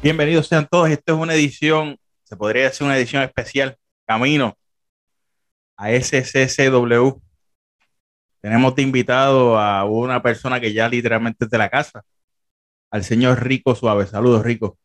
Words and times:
Bienvenidos 0.00 0.46
sean 0.46 0.68
todos. 0.70 0.88
Esta 0.90 1.12
es 1.12 1.18
una 1.18 1.34
edición, 1.34 1.98
se 2.22 2.36
podría 2.36 2.62
decir 2.62 2.86
una 2.86 2.96
edición 2.96 3.20
especial, 3.24 3.76
camino 4.06 4.56
a 5.76 5.90
SCCW. 5.90 7.20
Tenemos 8.40 8.76
de 8.76 8.82
invitado 8.82 9.58
a 9.58 9.84
una 9.86 10.22
persona 10.22 10.60
que 10.60 10.72
ya 10.72 10.88
literalmente 10.88 11.46
es 11.46 11.50
de 11.50 11.58
la 11.58 11.68
casa, 11.68 12.04
al 12.92 13.02
señor 13.02 13.42
Rico 13.42 13.74
Suave. 13.74 14.06
Saludos, 14.06 14.44
Rico. 14.44 14.78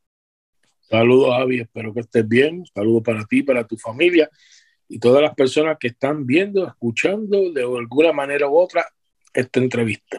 Saludos, 0.81 1.35
Javi. 1.37 1.59
Espero 1.59 1.93
que 1.93 1.99
estés 1.99 2.27
bien. 2.27 2.65
Saludos 2.73 3.03
para 3.03 3.23
ti, 3.25 3.43
para 3.43 3.67
tu 3.67 3.77
familia 3.77 4.27
y 4.87 4.97
todas 4.97 5.21
las 5.21 5.35
personas 5.35 5.77
que 5.79 5.89
están 5.89 6.25
viendo, 6.25 6.67
escuchando 6.67 7.51
de 7.51 7.61
alguna 7.61 8.13
manera 8.13 8.47
u 8.49 8.57
otra 8.57 8.83
esta 9.31 9.59
entrevista. 9.59 10.17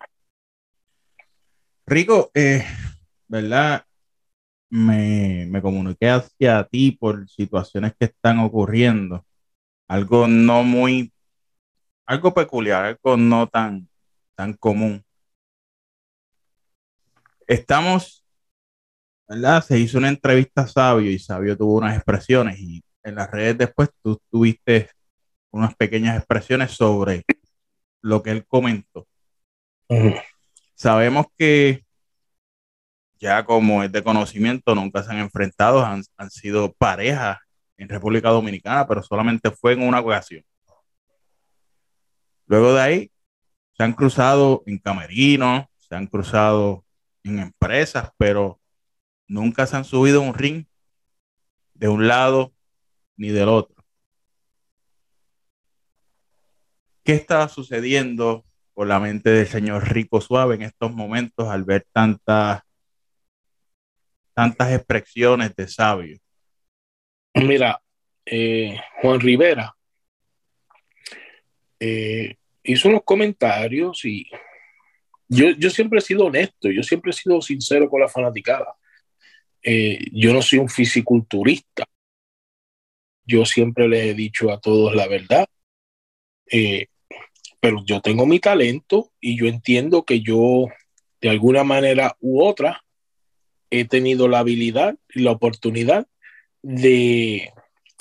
Rico, 1.85 2.31
eh, 2.33 2.65
¿verdad? 3.27 3.85
Me, 4.71 5.47
me 5.49 5.63
comuniqué 5.63 6.11
hacia 6.11 6.65
ti 6.65 6.93
por 6.93 7.29
situaciones 7.29 7.95
que 7.99 8.07
están 8.07 8.41
ocurriendo. 8.41 9.25
Algo 9.89 10.27
no 10.27 10.65
muy, 10.65 11.13
algo 12.07 12.35
peculiar, 12.35 12.85
algo 12.85 13.17
no 13.17 13.47
tan, 13.49 13.89
tan 14.35 14.55
común. 14.55 15.05
Estamos, 17.47 18.25
¿verdad? 19.29 19.63
Se 19.63 19.79
hizo 19.79 19.99
una 19.99 20.09
entrevista 20.09 20.63
a 20.63 20.67
Sabio 20.67 21.11
y 21.11 21.19
Sabio 21.19 21.57
tuvo 21.57 21.77
unas 21.77 21.97
expresiones 21.97 22.59
y 22.59 22.83
en 23.05 23.15
las 23.15 23.31
redes 23.31 23.59
después 23.59 23.91
tú 24.03 24.21
tuviste 24.31 24.91
unas 25.51 25.75
pequeñas 25.77 26.17
expresiones 26.17 26.73
sobre 26.73 27.25
lo 28.03 28.23
que 28.23 28.31
él 28.31 28.47
comentó. 28.47 29.07
Sabemos 30.75 31.27
que 31.39 31.84
ya 33.25 33.43
como 33.43 33.83
es 33.83 33.91
de 33.91 34.05
conocimiento, 34.05 34.75
nunca 34.75 35.03
se 35.03 35.11
han 35.11 35.17
enfrentado, 35.17 35.83
han, 35.83 36.03
han 36.19 36.31
sido 36.31 36.75
parejas 36.75 37.39
en 37.79 37.89
República 37.89 38.29
Dominicana, 38.29 38.87
pero 38.87 39.03
solamente 39.03 39.51
fue 39.51 39.73
en 39.73 39.83
una 39.83 40.01
ocasión. 40.01 40.45
Luego 42.45 42.75
de 42.75 42.83
ahí, 42.83 43.11
se 43.79 43.83
han 43.83 43.95
cruzado 43.95 44.63
en 44.67 44.77
camerinos, 44.77 45.65
se 45.79 45.95
han 45.95 46.07
cruzado 46.07 46.85
en 47.23 47.39
empresas, 47.39 48.11
pero 48.19 48.61
nunca 49.27 49.67
se 49.67 49.79
han 49.79 49.87
subido 49.87 50.21
un 50.21 50.35
ring 50.35 50.67
de 51.73 51.89
un 51.89 52.07
lado 52.07 52.53
ni 53.17 53.31
del 53.31 53.49
otro. 53.49 53.83
¿Qué 57.03 57.15
estaba 57.15 57.49
sucediendo 57.49 58.45
por 58.75 58.87
la 58.87 59.01
mente 59.01 59.31
del 59.31 59.47
señor 59.47 59.89
Rico 59.89 60.21
Suave 60.21 60.57
en 60.57 60.63
estos 60.63 60.93
momentos 60.93 61.49
al 61.49 61.65
ver 61.65 61.87
tantas 61.91 62.61
tantas 64.35 64.73
expresiones 64.73 65.55
de 65.55 65.69
sabio? 65.69 66.19
Mira, 67.35 67.81
eh, 68.27 68.79
Juan 69.01 69.21
Rivera 69.21 69.75
eh, 71.81 72.37
hizo 72.63 72.89
unos 72.89 73.03
comentarios 73.05 74.05
y 74.05 74.27
yo, 75.29 75.51
yo, 75.59 75.71
siempre 75.71 75.99
he 75.99 76.03
sido 76.03 76.27
honesto, 76.27 76.71
yo 76.71 76.83
siempre 76.83 77.11
he 77.11 77.15
sido 77.15 77.41
sincero 77.41 77.89
con 77.89 78.01
la 78.01 78.09
fanaticada. 78.09 78.75
Eh, 79.63 79.99
yo 80.13 80.33
no 80.33 80.43
soy 80.43 80.59
un 80.59 80.69
fisiculturista. 80.69 81.85
Yo 83.27 83.45
siempre 83.47 83.89
le 83.89 84.11
he 84.11 84.15
dicho 84.15 84.53
a 84.53 84.61
todos 84.61 84.95
la 84.95 85.09
verdad. 85.09 85.47
Eh, 86.51 86.87
pero 87.61 87.83
yo 87.85 88.01
tengo 88.03 88.27
mi 88.27 88.39
talento 88.39 89.13
y 89.21 89.39
yo 89.39 89.47
entiendo 89.47 90.05
que 90.05 90.21
yo, 90.21 90.67
de 91.21 91.31
alguna 91.31 91.65
manera 91.65 92.15
u 92.21 92.45
otra, 92.45 92.84
he 93.81 93.85
tenido 93.85 94.29
la 94.29 94.41
habilidad 94.41 94.97
y 95.15 95.21
la 95.21 95.33
oportunidad 95.33 96.07
de 96.63 97.53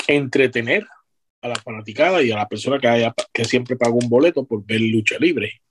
entretener 0.07 0.85
a 1.41 1.47
la 1.50 1.56
fanaticada 1.56 2.22
y 2.22 2.31
a 2.31 2.38
la 2.38 2.47
persona 2.47 2.79
que, 2.79 2.88
haya, 2.88 3.13
que 3.34 3.45
siempre 3.45 3.75
paga 3.75 3.94
un 3.94 4.09
boleto 4.09 4.45
por 4.45 4.66
ver 4.66 4.81
lucha 4.81 5.17
libre, 5.19 5.61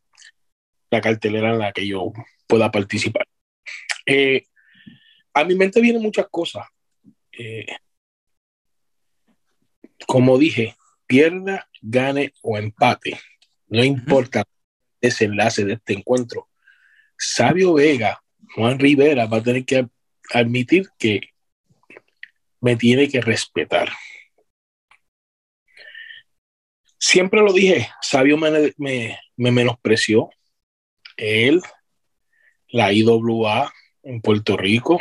la 0.90 1.00
cartelera 1.00 1.52
en 1.52 1.58
la 1.58 1.72
que 1.72 1.86
yo 1.86 2.12
pueda 2.46 2.70
participar. 2.70 3.26
Eh, 4.04 4.44
a 5.34 5.44
mi 5.44 5.54
mente 5.54 5.80
vienen 5.80 6.02
muchas 6.02 6.26
cosas. 6.30 6.66
Eh, 7.38 7.66
como 10.06 10.36
dije, 10.36 10.76
pierda, 11.06 11.68
gane 11.80 12.34
o 12.42 12.58
empate. 12.58 13.18
No 13.68 13.82
importa 13.82 14.40
el 14.40 15.08
desenlace 15.08 15.64
de 15.64 15.74
este 15.74 15.94
encuentro. 15.94 16.48
Sabio 17.16 17.74
Vega, 17.74 18.22
Juan 18.54 18.78
Rivera 18.78 19.26
va 19.26 19.38
a 19.38 19.42
tener 19.42 19.64
que 19.64 19.88
admitir 20.32 20.88
que 20.98 21.20
me 22.60 22.76
tiene 22.76 23.08
que 23.08 23.20
respetar. 23.20 23.90
Siempre 26.98 27.40
lo 27.40 27.52
dije, 27.52 27.88
Sabio 28.00 28.36
me, 28.36 28.72
me, 28.76 29.18
me 29.36 29.50
menospreció. 29.50 30.30
Él, 31.16 31.60
la 32.68 32.92
IWA 32.92 33.72
en 34.02 34.20
Puerto 34.20 34.56
Rico. 34.56 35.00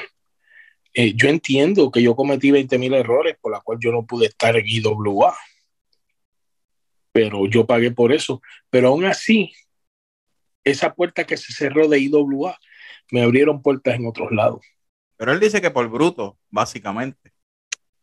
Eh, 0.94 1.14
yo 1.16 1.30
entiendo 1.30 1.92
que 1.92 2.02
yo 2.02 2.16
cometí 2.16 2.52
20 2.52 2.78
mil 2.78 2.94
errores 2.94 3.38
por 3.40 3.52
la 3.52 3.62
cual 3.62 3.78
yo 3.80 3.92
no 3.92 4.06
pude 4.06 4.28
estar 4.28 4.56
en 4.58 4.66
IWA. 4.68 5.38
Pero 7.12 7.48
yo 7.48 7.66
pagué 7.66 7.92
por 7.92 8.12
eso. 8.12 8.42
Pero 8.70 8.90
aún 8.90 9.06
así, 9.06 9.54
esa 10.64 10.94
puerta 10.94 11.26
que 11.26 11.38
se 11.38 11.54
cerró 11.54 11.88
de 11.88 12.00
IWA 12.00 12.58
me 13.12 13.22
abrieron 13.22 13.62
puertas 13.62 13.96
en 13.96 14.08
otros 14.08 14.32
lados. 14.32 14.66
Pero 15.18 15.34
él 15.34 15.40
dice 15.40 15.62
que 15.62 15.70
por 15.70 15.88
bruto, 15.90 16.40
básicamente. 16.50 17.32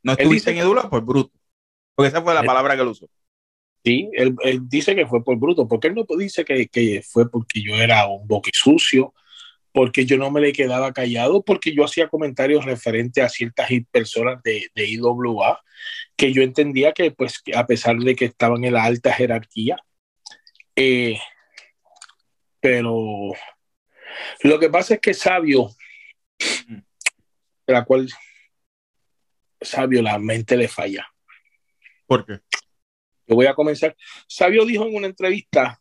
No 0.02 0.12
estuviste 0.12 0.52
en 0.52 0.58
IWA 0.58 0.88
por 0.88 1.04
bruto. 1.04 1.36
Porque 1.96 2.08
esa 2.10 2.22
fue 2.22 2.34
la 2.34 2.40
él, 2.40 2.46
palabra 2.46 2.76
que 2.76 2.82
él 2.82 2.88
usó. 2.88 3.08
Sí, 3.84 4.08
él, 4.12 4.36
él, 4.44 4.60
dice 4.68 4.94
que 4.94 5.06
fue 5.06 5.24
por 5.24 5.36
bruto, 5.36 5.66
porque 5.66 5.88
él 5.88 5.94
no 5.94 6.04
dice 6.16 6.44
que, 6.44 6.68
que 6.68 7.02
fue 7.02 7.28
porque 7.28 7.62
yo 7.62 7.74
era 7.74 8.06
un 8.06 8.26
boqui 8.28 8.50
sucio, 8.52 9.14
porque 9.72 10.06
yo 10.06 10.16
no 10.16 10.30
me 10.30 10.40
le 10.40 10.52
quedaba 10.52 10.92
callado, 10.92 11.42
porque 11.42 11.74
yo 11.74 11.84
hacía 11.84 12.08
comentarios 12.08 12.64
referentes 12.64 13.24
a 13.24 13.28
ciertas 13.28 13.68
personas 13.90 14.42
de, 14.42 14.68
de, 14.74 14.86
IWA, 14.86 15.60
que 16.16 16.32
yo 16.32 16.42
entendía 16.42 16.92
que, 16.92 17.10
pues, 17.10 17.42
a 17.54 17.66
pesar 17.66 17.96
de 17.96 18.14
que 18.14 18.26
estaban 18.26 18.64
en 18.64 18.74
la 18.74 18.84
alta 18.84 19.12
jerarquía, 19.12 19.76
eh, 20.76 21.18
pero 22.60 23.32
lo 24.42 24.58
que 24.58 24.70
pasa 24.70 24.94
es 24.94 25.00
que 25.00 25.14
Sabio, 25.14 25.70
la 27.66 27.84
cual 27.84 28.08
Sabio 29.60 30.02
la 30.02 30.18
mente 30.18 30.56
le 30.56 30.68
falla. 30.68 31.06
¿Por 32.06 32.24
qué? 32.24 32.40
Yo 33.26 33.34
voy 33.34 33.46
a 33.46 33.54
comenzar. 33.54 33.94
Sabio 34.26 34.64
dijo 34.64 34.86
en 34.86 34.94
una 34.94 35.06
entrevista 35.06 35.80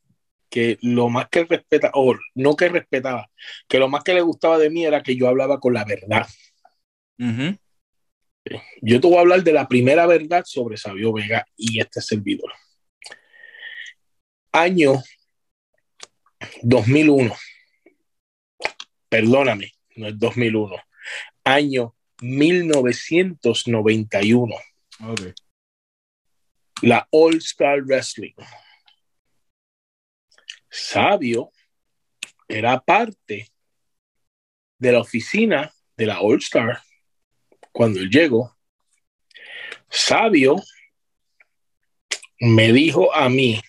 que 0.49 0.77
lo 0.81 1.09
más 1.09 1.29
que 1.29 1.45
respeta, 1.45 1.91
o 1.93 2.15
no 2.35 2.55
que 2.55 2.69
respetaba, 2.69 3.29
que 3.67 3.79
lo 3.79 3.87
más 3.87 4.03
que 4.03 4.13
le 4.13 4.21
gustaba 4.21 4.57
de 4.57 4.69
mí 4.69 4.85
era 4.85 5.03
que 5.03 5.15
yo 5.15 5.27
hablaba 5.27 5.59
con 5.59 5.73
la 5.73 5.85
verdad. 5.85 6.27
Uh 7.19 7.25
-huh. 7.25 7.59
Yo 8.81 9.01
te 9.01 9.07
voy 9.07 9.17
a 9.17 9.21
hablar 9.21 9.43
de 9.43 9.53
la 9.53 9.67
primera 9.67 10.05
verdad 10.05 10.43
sobre 10.45 10.77
Sabio 10.77 11.13
Vega 11.13 11.45
y 11.55 11.79
este 11.79 12.01
servidor. 12.01 12.51
Año 14.51 15.01
2001. 16.61 17.35
Perdóname, 19.09 19.71
no 19.95 20.07
es 20.07 20.19
2001. 20.19 20.75
Año 21.43 21.95
1991. 22.21 24.55
Okay. 24.99 25.33
La 26.81 27.07
All 27.11 27.37
Star 27.37 27.83
Wrestling. 27.83 28.33
Sabio 30.69 31.51
era 32.47 32.79
parte 32.79 33.47
de 34.77 34.91
la 34.91 34.99
oficina 34.99 35.73
de 35.95 36.05
la 36.05 36.21
All 36.21 36.37
Star 36.37 36.81
cuando 37.71 37.99
él 37.99 38.09
llegó. 38.09 38.55
Sabio 39.89 40.57
me 42.39 42.71
dijo 42.71 43.13
a 43.13 43.29
mí, 43.29 43.59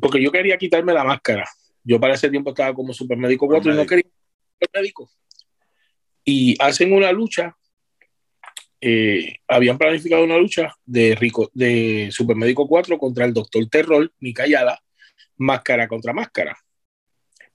porque 0.00 0.22
yo 0.22 0.32
quería 0.32 0.58
quitarme 0.58 0.94
la 0.94 1.04
máscara. 1.04 1.48
Yo 1.82 1.98
para 1.98 2.14
ese 2.14 2.30
tiempo 2.30 2.50
estaba 2.50 2.74
como 2.74 2.92
supermédico 2.92 3.46
4 3.46 3.72
y 3.72 3.76
no 3.76 3.86
quería 3.86 4.04
médico. 4.74 5.10
Y 6.24 6.56
hacen 6.60 6.92
una 6.92 7.10
lucha. 7.12 7.56
Eh, 8.82 9.36
habían 9.46 9.76
planificado 9.76 10.24
una 10.24 10.38
lucha 10.38 10.74
de 10.86 11.14
Rico, 11.14 11.50
de 11.52 12.08
Supermédico 12.10 12.66
4 12.66 12.98
contra 12.98 13.26
el 13.26 13.34
Doctor 13.34 13.68
Terror, 13.68 14.10
Mikayala, 14.20 14.82
máscara 15.36 15.86
contra 15.86 16.12
máscara. 16.12 16.56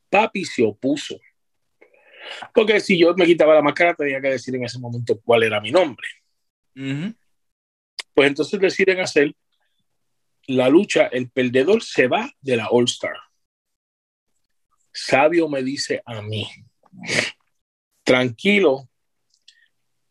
Papi 0.10 0.46
se 0.46 0.64
opuso. 0.64 1.20
Porque 2.54 2.80
si 2.80 2.98
yo 3.00 3.14
me 3.16 3.26
quitaba 3.26 3.56
la 3.56 3.62
máscara, 3.62 3.96
tenía 3.96 4.22
que 4.22 4.30
decir 4.30 4.56
en 4.56 4.66
ese 4.66 4.80
momento 4.80 5.20
cuál 5.24 5.44
era 5.44 5.62
mi 5.62 5.72
nombre. 5.72 6.08
Uh 6.76 6.82
-huh. 6.82 7.16
Pues 8.14 8.28
entonces 8.28 8.60
deciden 8.60 9.00
hacer 9.00 9.36
la 10.48 10.70
lucha, 10.70 11.08
el 11.08 11.30
perdedor 11.30 11.84
se 11.84 12.08
va 12.08 12.32
de 12.42 12.58
la 12.58 12.68
All 12.70 12.86
Star. 12.86 13.16
Sabio 14.96 15.50
me 15.50 15.62
dice 15.62 16.02
a 16.06 16.22
mí, 16.22 16.48
tranquilo, 18.04 18.88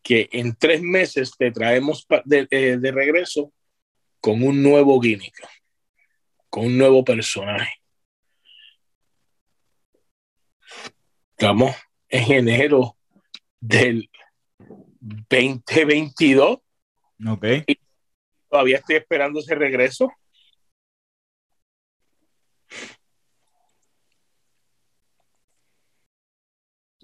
que 0.03 0.29
en 0.31 0.55
tres 0.55 0.83
meses 0.83 1.31
te 1.35 1.51
traemos 1.51 2.05
de, 2.25 2.47
eh, 2.51 2.77
de 2.79 2.91
regreso 2.91 3.51
con 4.19 4.43
un 4.43 4.61
nuevo 4.61 5.01
gimmick, 5.01 5.35
con 6.49 6.67
un 6.67 6.77
nuevo 6.77 7.03
personaje. 7.03 7.73
Estamos 11.31 11.75
en 12.07 12.31
enero 12.31 12.95
del 13.59 14.07
2022. 14.99 16.59
Ok. 17.27 17.45
Y 17.65 17.79
todavía 18.47 18.77
estoy 18.77 18.97
esperando 18.97 19.39
ese 19.39 19.55
regreso. 19.55 20.11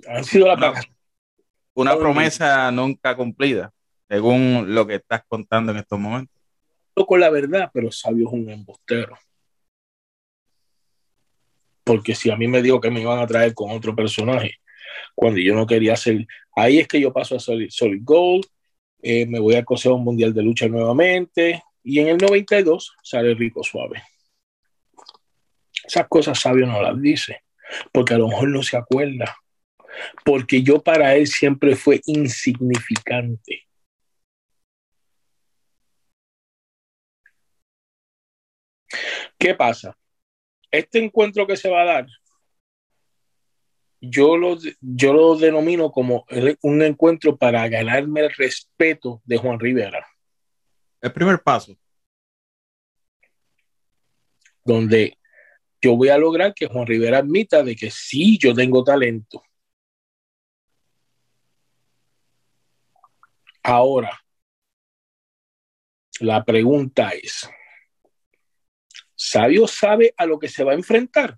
Han 0.07 0.23
sido 0.23 0.47
la 0.47 0.53
Una, 0.55 0.81
una 1.73 1.97
promesa 1.97 2.71
nunca 2.71 3.15
cumplida, 3.15 3.71
según 4.09 4.73
lo 4.73 4.85
que 4.87 4.95
estás 4.95 5.23
contando 5.27 5.71
en 5.71 5.79
estos 5.79 5.99
momentos. 5.99 6.35
con 7.07 7.19
la 7.19 7.29
verdad, 7.29 7.69
pero 7.73 7.91
Sabio 7.91 8.27
es 8.27 8.33
un 8.33 8.49
embustero. 8.49 9.17
Porque 11.83 12.15
si 12.15 12.29
a 12.29 12.35
mí 12.35 12.47
me 12.47 12.61
dijo 12.61 12.79
que 12.79 12.91
me 12.91 13.01
iban 13.01 13.19
a 13.19 13.27
traer 13.27 13.53
con 13.53 13.71
otro 13.71 13.95
personaje, 13.95 14.55
cuando 15.15 15.39
yo 15.39 15.55
no 15.55 15.65
quería 15.65 15.93
hacer, 15.93 16.25
ahí 16.55 16.79
es 16.79 16.87
que 16.87 16.99
yo 16.99 17.11
paso 17.11 17.35
a 17.35 17.39
Solid, 17.39 17.69
Solid 17.69 18.01
Gold, 18.03 18.45
eh, 19.01 19.25
me 19.25 19.39
voy 19.39 19.55
al 19.55 19.65
Consejo 19.65 19.97
Mundial 19.97 20.33
de 20.33 20.43
Lucha 20.43 20.67
nuevamente, 20.67 21.63
y 21.83 21.99
en 21.99 22.09
el 22.09 22.17
92 22.17 22.93
sale 23.03 23.33
Rico 23.33 23.63
Suave. 23.63 24.03
Esas 25.83 26.07
cosas 26.07 26.39
Sabio 26.39 26.67
no 26.67 26.81
las 26.81 27.01
dice, 27.01 27.43
porque 27.91 28.13
a 28.13 28.17
lo 28.17 28.27
mejor 28.27 28.49
no 28.49 28.61
se 28.61 28.77
acuerda, 28.77 29.35
porque 30.23 30.61
yo 30.61 30.81
para 30.81 31.15
él 31.15 31.27
siempre 31.27 31.75
fue 31.75 32.01
insignificante. 32.05 33.67
¿Qué 39.37 39.55
pasa? 39.55 39.97
Este 40.69 41.03
encuentro 41.03 41.47
que 41.47 41.57
se 41.57 41.69
va 41.69 41.81
a 41.81 41.85
dar, 41.85 42.07
yo 44.01 44.35
lo, 44.35 44.57
yo 44.79 45.13
lo 45.13 45.35
denomino 45.37 45.91
como 45.91 46.25
un 46.61 46.81
encuentro 46.81 47.37
para 47.37 47.67
ganarme 47.67 48.21
el 48.21 48.31
respeto 48.31 49.21
de 49.25 49.37
Juan 49.37 49.59
Rivera. 49.59 50.05
El 51.01 51.13
primer 51.13 51.41
paso. 51.41 51.77
Donde 54.63 55.17
yo 55.81 55.95
voy 55.95 56.09
a 56.09 56.17
lograr 56.17 56.53
que 56.53 56.67
Juan 56.67 56.85
Rivera 56.85 57.19
admita 57.19 57.63
de 57.63 57.75
que 57.75 57.89
sí, 57.89 58.37
yo 58.37 58.53
tengo 58.53 58.83
talento. 58.83 59.43
Ahora, 63.63 64.19
la 66.19 66.43
pregunta 66.43 67.09
es, 67.09 67.49
¿Sabio 69.23 69.67
sabe 69.67 70.15
a 70.17 70.25
lo 70.25 70.39
que 70.39 70.47
se 70.47 70.63
va 70.63 70.71
a 70.71 70.75
enfrentar? 70.75 71.37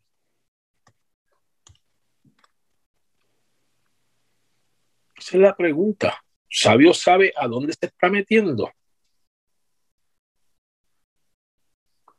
Esa 5.17 5.37
es 5.37 5.43
la 5.43 5.53
pregunta. 5.53 6.23
¿Sabio 6.49 6.93
sabe 6.93 7.33
a 7.35 7.45
dónde 7.45 7.73
se 7.73 7.87
está 7.87 8.09
metiendo? 8.09 8.71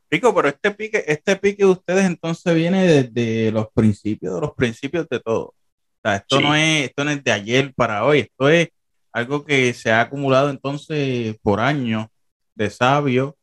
Pico, 0.07 0.35
pero 0.35 0.49
este 0.49 0.69
pique, 0.69 1.03
este 1.07 1.35
pique 1.35 1.63
de 1.63 1.71
ustedes 1.71 2.05
entonces 2.05 2.53
viene 2.53 2.85
desde 2.85 3.51
los 3.51 3.71
principios 3.73 4.35
de 4.35 4.41
los 4.41 4.53
principios 4.53 5.09
de 5.09 5.19
todo. 5.19 5.45
O 5.45 5.55
sea, 6.03 6.17
esto, 6.17 6.37
sí. 6.37 6.43
no 6.43 6.55
es, 6.55 6.89
esto 6.89 7.03
no 7.03 7.09
es 7.09 7.23
de 7.23 7.31
ayer 7.31 7.73
para 7.73 8.05
hoy, 8.05 8.19
esto 8.19 8.49
es 8.49 8.69
algo 9.15 9.43
que 9.45 9.73
se 9.73 9.91
ha 9.91 10.01
acumulado 10.01 10.49
entonces 10.49 11.37
por 11.41 11.61
años 11.61 12.07
de 12.53 12.69
sabio 12.69 13.37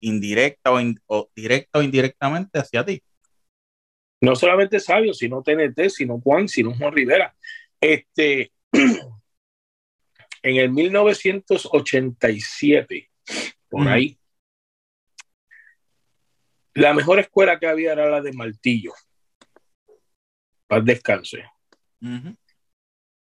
indirecta 0.00 0.72
o, 0.72 0.80
in, 0.80 0.98
o, 1.04 1.28
directa 1.36 1.78
o 1.78 1.82
indirectamente 1.82 2.58
hacia 2.58 2.86
ti. 2.86 3.02
No 4.22 4.34
solamente 4.34 4.80
Sabio, 4.80 5.12
sino 5.12 5.42
TNT, 5.42 5.90
sino 5.90 6.18
Juan, 6.20 6.48
sino 6.48 6.74
Juan 6.74 6.94
Rivera. 6.94 7.36
Este, 7.78 8.50
en 8.72 10.56
el 10.56 10.70
1987, 10.70 13.10
por 13.68 13.84
mm. 13.84 13.88
ahí, 13.88 14.18
la 16.72 16.94
mejor 16.94 17.18
escuela 17.18 17.58
que 17.58 17.66
había 17.66 17.92
era 17.92 18.08
la 18.08 18.22
de 18.22 18.32
Martillo. 18.32 18.94
Paz 20.66 20.82
descanse. 20.82 21.44
Uh 22.00 22.06
-huh. 22.06 22.34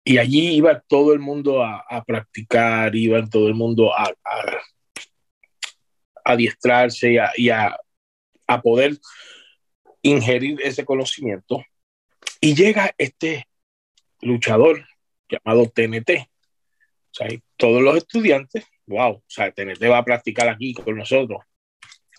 Y 0.04 0.18
allí 0.18 0.54
iba 0.54 0.80
todo 0.80 1.12
el 1.12 1.18
mundo 1.18 1.62
a, 1.62 2.04
practicar, 2.06 2.94
iba 2.96 3.24
todo 3.26 3.48
el 3.48 3.54
mundo 3.54 3.92
a, 3.94 4.12
adiestrarse 6.24 7.16
y, 7.36 7.50
a, 7.50 7.76
poder 8.62 8.98
ingerir 10.02 10.58
ese 10.62 10.84
conocimiento. 10.84 11.62
Y 12.40 12.54
llega 12.54 12.94
este 12.96 13.46
luchador 14.22 14.86
llamado 15.28 15.68
TNT. 15.68 16.10
O 17.10 17.14
sea, 17.14 17.28
todos 17.56 17.82
los 17.82 17.96
estudiantes, 17.96 18.64
wow, 18.86 19.12
o 19.12 19.24
sea, 19.26 19.52
TNT 19.52 19.82
va 19.90 19.98
a 19.98 20.04
practicar 20.04 20.48
aquí 20.48 20.74
con 20.74 20.96
nosotros, 20.96 21.42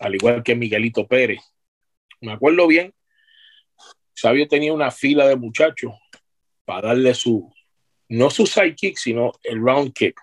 al 0.00 0.14
igual 0.14 0.42
que 0.42 0.54
Miguelito 0.54 1.06
Pérez. 1.06 1.40
Me 2.20 2.32
acuerdo 2.32 2.66
bien, 2.66 2.94
Sabio 4.14 4.46
tenía 4.46 4.72
una 4.72 4.90
fila 4.90 5.26
de 5.26 5.36
muchachos 5.36 5.92
para 6.64 6.88
darle 6.88 7.14
su, 7.14 7.52
no 8.12 8.28
su 8.28 8.46
side 8.46 8.74
kick, 8.74 8.96
sino 8.98 9.32
el 9.42 9.58
round 9.58 9.92
kick, 9.94 10.20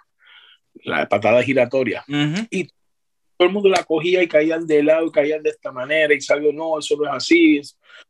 la 0.83 1.09
patada 1.09 1.41
giratoria. 1.41 2.03
Uh 2.07 2.13
-huh. 2.13 2.47
Y 2.51 2.68
todo 3.36 3.47
el 3.47 3.51
mundo 3.51 3.69
la 3.69 3.83
cogía 3.83 4.21
y 4.21 4.27
caían 4.27 4.68
de 4.68 4.83
lado 4.83 5.07
y 5.07 5.12
caían 5.12 5.41
de 5.41 5.50
esta 5.50 5.71
manera 5.71 6.13
y 6.13 6.21
sabio, 6.21 6.53
no, 6.53 6.77
eso 6.77 6.95
no 6.95 7.06
es 7.06 7.12
así, 7.12 7.62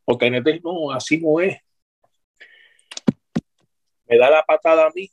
o 0.03 0.17
TNT, 0.17 0.61
no, 0.63 0.91
así 0.91 1.17
no 1.17 1.39
es. 1.39 1.57
Me 4.05 4.17
da 4.17 4.29
la 4.29 4.43
patada 4.43 4.87
a 4.87 4.91
mí 4.93 5.09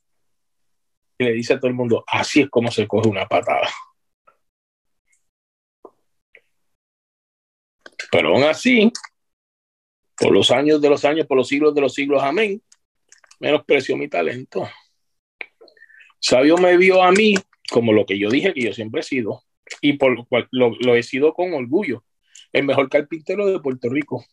y 1.18 1.24
le 1.24 1.32
dice 1.32 1.54
a 1.54 1.58
todo 1.58 1.68
el 1.68 1.74
mundo, 1.74 2.02
así 2.06 2.40
es 2.40 2.50
como 2.50 2.70
se 2.72 2.88
coge 2.88 3.08
una 3.08 3.26
patada. 3.26 3.68
Pero 8.10 8.34
aún 8.34 8.44
así, 8.44 8.90
por 10.16 10.32
los 10.32 10.50
años 10.50 10.80
de 10.80 10.88
los 10.88 11.04
años, 11.04 11.26
por 11.26 11.36
los 11.36 11.46
siglos 11.46 11.74
de 11.74 11.80
los 11.82 11.94
siglos, 11.94 12.22
amén, 12.22 12.60
menospreció 13.38 13.96
mi 13.96 14.08
talento. 14.08 14.68
Sabio 16.20 16.56
me 16.56 16.76
vio 16.76 17.02
a 17.02 17.12
mí 17.12 17.34
como 17.70 17.92
lo 17.92 18.06
que 18.06 18.18
yo 18.18 18.30
dije 18.30 18.54
que 18.54 18.62
yo 18.62 18.72
siempre 18.72 19.00
he 19.00 19.04
sido, 19.04 19.42
y 19.80 19.94
por 19.94 20.14
lo 20.14 20.24
cual 20.24 20.48
lo, 20.50 20.70
lo 20.80 20.94
he 20.94 21.02
sido 21.02 21.34
con 21.34 21.52
orgullo, 21.54 22.04
el 22.52 22.64
mejor 22.64 22.88
carpintero 22.88 23.46
de 23.46 23.60
Puerto 23.60 23.88
Rico. 23.88 24.24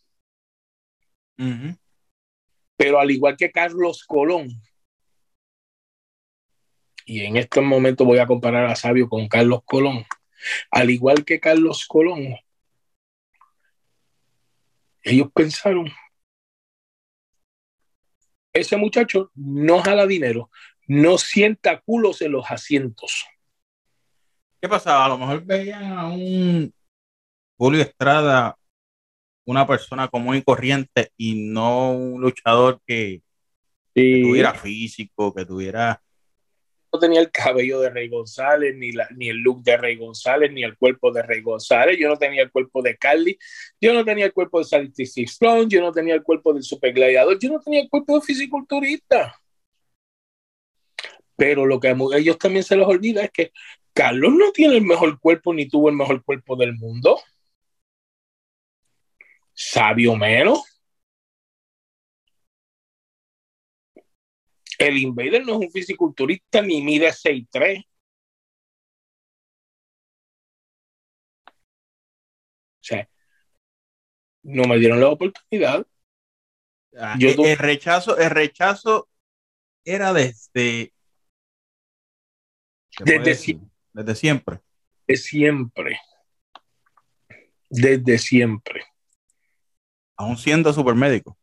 Uh 1.37 1.43
-huh. 1.43 1.79
Pero 2.77 2.99
al 2.99 3.11
igual 3.11 3.37
que 3.37 3.51
Carlos 3.51 4.03
Colón, 4.05 4.49
y 7.05 7.21
en 7.21 7.37
este 7.37 7.61
momento 7.61 8.05
voy 8.05 8.19
a 8.19 8.27
comparar 8.27 8.65
a 8.65 8.75
Sabio 8.75 9.09
con 9.09 9.27
Carlos 9.27 9.61
Colón, 9.65 10.05
al 10.71 10.89
igual 10.89 11.25
que 11.25 11.39
Carlos 11.39 11.85
Colón, 11.87 12.35
ellos 15.01 15.29
pensaron, 15.33 15.91
ese 18.53 18.77
muchacho 18.77 19.31
no 19.35 19.79
jala 19.81 20.05
dinero, 20.05 20.49
no 20.87 21.17
sienta 21.17 21.81
culos 21.81 22.21
en 22.21 22.31
los 22.33 22.49
asientos. 22.49 23.25
¿Qué 24.61 24.69
pasaba? 24.69 25.05
A 25.05 25.09
lo 25.09 25.17
mejor 25.17 25.43
veían 25.43 25.91
a 25.91 26.07
un 26.07 26.73
Julio 27.57 27.81
Estrada, 27.81 28.55
una 29.45 29.67
persona 29.67 30.07
común 30.07 30.37
y 30.37 30.41
corriente, 30.41 31.11
y 31.17 31.35
no 31.49 31.91
un 31.91 32.21
luchador 32.21 32.81
que, 32.85 33.21
sí. 33.93 34.13
que 34.13 34.21
tuviera 34.21 34.53
físico, 34.53 35.33
que 35.33 35.45
tuviera 35.45 36.01
no 36.93 36.99
tenía 36.99 37.21
el 37.21 37.31
cabello 37.31 37.79
de 37.79 37.89
Rey 37.89 38.07
González, 38.07 38.75
ni, 38.75 38.91
la, 38.91 39.07
ni 39.15 39.29
el 39.29 39.37
look 39.37 39.63
de 39.63 39.77
Rey 39.77 39.95
González, 39.97 40.51
ni 40.51 40.63
el 40.63 40.77
cuerpo 40.77 41.11
de 41.11 41.23
Rey 41.23 41.41
González. 41.41 41.97
Yo 41.99 42.07
no 42.07 42.17
tenía 42.17 42.43
el 42.43 42.51
cuerpo 42.51 42.83
de 42.83 42.95
Carly, 42.97 43.37
yo 43.81 43.93
no 43.93 44.05
tenía 44.05 44.25
el 44.25 44.33
cuerpo 44.33 44.59
de 44.59 44.65
Sally 44.65 44.91
Strong, 44.95 45.67
yo 45.69 45.81
no 45.81 45.91
tenía 45.91 46.13
el 46.13 46.21
cuerpo 46.21 46.53
del 46.53 46.61
Super 46.61 46.93
Gladiador, 46.93 47.39
yo 47.39 47.49
no 47.49 47.59
tenía 47.59 47.81
el 47.81 47.89
cuerpo 47.89 48.19
de 48.19 48.21
fisiculturista. 48.21 49.35
Pero 51.35 51.65
lo 51.65 51.79
que 51.79 51.87
a 51.87 51.97
ellos 52.15 52.37
también 52.37 52.63
se 52.63 52.77
les 52.77 52.87
olvida 52.87 53.23
es 53.23 53.31
que 53.31 53.51
Carlos 53.93 54.33
no 54.33 54.51
tiene 54.51 54.77
el 54.77 54.83
mejor 54.83 55.19
cuerpo 55.19 55.51
ni 55.53 55.67
tuvo 55.67 55.89
el 55.89 55.95
mejor 55.95 56.23
cuerpo 56.23 56.55
del 56.55 56.75
mundo. 56.75 57.19
Sabio 59.53 60.15
menos. 60.15 60.72
El 64.87 64.97
Invader 64.97 65.45
no 65.45 65.53
es 65.53 65.59
un 65.59 65.71
fisiculturista 65.71 66.61
ni 66.61 66.81
mide 66.81 67.11
6'3. 67.11 67.85
O 71.45 72.85
sea, 72.85 73.07
no 74.43 74.63
me 74.65 74.77
dieron 74.77 74.99
la 74.99 75.09
oportunidad. 75.09 75.85
Ah, 76.97 77.15
Yo 77.17 77.29
el, 77.29 77.39
el, 77.45 77.57
rechazo, 77.57 78.17
el 78.17 78.29
rechazo 78.29 79.07
era 79.85 80.13
desde 80.13 80.93
Desde, 82.99 83.19
desde 83.93 84.15
siempre. 84.15 84.61
De 85.07 85.17
siempre. 85.17 85.99
Desde 87.69 88.17
siempre. 88.19 88.85
Aún 90.15 90.37
siendo 90.37 90.71
supermédico. 90.71 91.37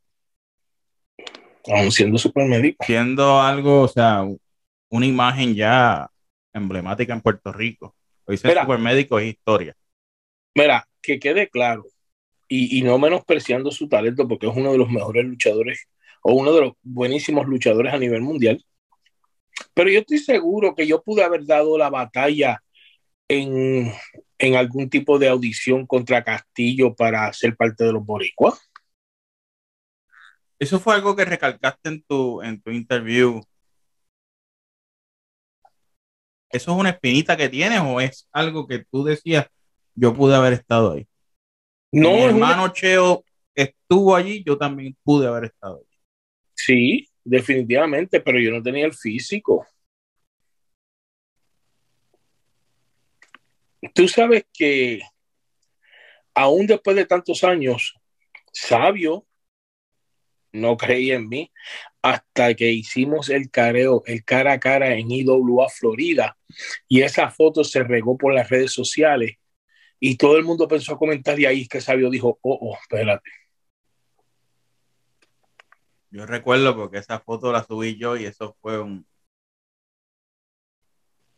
Aún 1.71 1.93
siendo 1.93 2.19
supermédico. 2.19 2.85
Siendo 2.85 3.41
algo, 3.41 3.83
o 3.83 3.89
sea, 3.89 4.27
una 4.89 5.07
imagen 5.07 5.55
ya 5.55 6.11
emblemática 6.53 7.13
en 7.13 7.21
Puerto 7.21 7.53
Rico. 7.53 7.95
Hoy 8.25 8.37
ser 8.37 8.59
supermédico 8.59 9.19
es 9.19 9.29
historia. 9.29 9.75
Mira, 10.55 10.87
que 11.01 11.19
quede 11.19 11.49
claro, 11.49 11.85
y, 12.49 12.79
y, 12.79 12.83
no 12.83 12.99
menospreciando 12.99 13.71
su 13.71 13.89
talento, 13.89 14.27
porque 14.27 14.49
es 14.49 14.57
uno 14.57 14.73
de 14.73 14.79
los 14.79 14.91
mejores 14.91 15.25
luchadores 15.25 15.89
o 16.23 16.35
uno 16.35 16.53
de 16.53 16.61
los 16.63 16.73
buenísimos 16.83 17.47
luchadores 17.47 17.95
a 17.95 17.99
nivel 17.99 18.23
mundial. 18.23 18.63
Pero 19.75 19.91
yo 19.91 20.01
estoy 20.01 20.19
seguro 20.19 20.75
que 20.75 20.87
yo 20.87 21.03
pude 21.03 21.23
haber 21.23 21.47
dado 21.47 21.79
la 21.79 21.91
batalla 21.91 22.63
en, 23.29 23.93
en 24.39 24.57
algún 24.57 24.91
tipo 24.91 25.19
de 25.19 25.29
audición 25.29 25.87
contra 25.87 26.25
Castillo 26.25 26.95
para 26.95 27.33
ser 27.33 27.57
parte 27.57 27.85
de 27.85 27.93
los 27.93 28.05
boricuas. 28.05 28.70
Eso 30.61 30.79
fue 30.79 30.95
algo 30.95 31.17
que 31.17 31.25
recalcaste 31.25 31.89
en 31.89 32.03
tu, 32.03 32.43
en 32.43 32.61
tu 32.61 32.71
interview. 32.71 33.41
¿Eso 36.51 36.73
es 36.73 36.77
una 36.77 36.91
espinita 36.91 37.35
que 37.35 37.49
tienes 37.49 37.81
o 37.81 37.99
es 37.99 38.29
algo 38.31 38.67
que 38.67 38.85
tú 38.85 39.03
decías, 39.03 39.47
yo 39.95 40.13
pude 40.13 40.37
haber 40.37 40.53
estado 40.53 40.93
ahí? 40.93 41.09
No, 41.91 42.13
Mi 42.13 42.23
hermano 42.25 42.69
Cheo 42.69 43.25
estuvo 43.55 44.15
allí, 44.15 44.45
yo 44.45 44.59
también 44.59 44.95
pude 45.03 45.27
haber 45.27 45.47
estado 45.47 45.77
allí. 45.77 45.99
Sí, 46.55 47.09
definitivamente, 47.25 48.21
pero 48.21 48.39
yo 48.39 48.51
no 48.51 48.63
tenía 48.63 48.85
el 48.85 48.93
físico. 48.93 49.67
Tú 53.95 54.07
sabes 54.09 54.45
que 54.53 55.01
aún 56.35 56.67
después 56.67 56.95
de 56.97 57.07
tantos 57.07 57.43
años, 57.45 57.95
Sabio 58.53 59.25
no 60.53 60.77
creía 60.77 61.17
en 61.17 61.29
mí 61.29 61.53
hasta 62.03 62.55
que 62.55 62.71
hicimos 62.71 63.29
el 63.29 63.51
careo, 63.51 64.03
el 64.07 64.25
cara 64.25 64.55
a 64.55 64.61
cara 64.61 64.95
en 64.95 65.11
IWA 65.11 65.69
Florida 65.69 66.37
y 66.89 67.03
esa 67.03 67.31
foto 67.31 67.65
se 67.65 67.83
regó 67.83 68.17
por 68.17 68.35
las 68.35 68.49
redes 68.49 68.73
sociales 68.73 69.37
y 69.99 70.17
todo 70.17 70.37
el 70.37 70.45
mundo 70.45 70.67
pensó 70.67 70.95
a 70.95 70.99
comentar 70.99 71.39
y 71.39 71.47
ahí 71.47 71.63
es 71.63 71.69
que 71.69 71.81
Sabio 71.81 72.09
dijo, 72.09 72.39
oh, 72.41 72.59
oh, 72.61 72.79
espérate. 72.81 73.31
Yo 76.11 76.27
recuerdo 76.27 76.75
porque 76.75 76.99
esa 76.99 77.21
foto 77.21 77.53
la 77.53 77.63
subí 77.63 77.97
yo 77.97 78.17
y 78.17 78.25
eso 78.25 78.57
fue 78.61 78.81
un... 78.81 79.07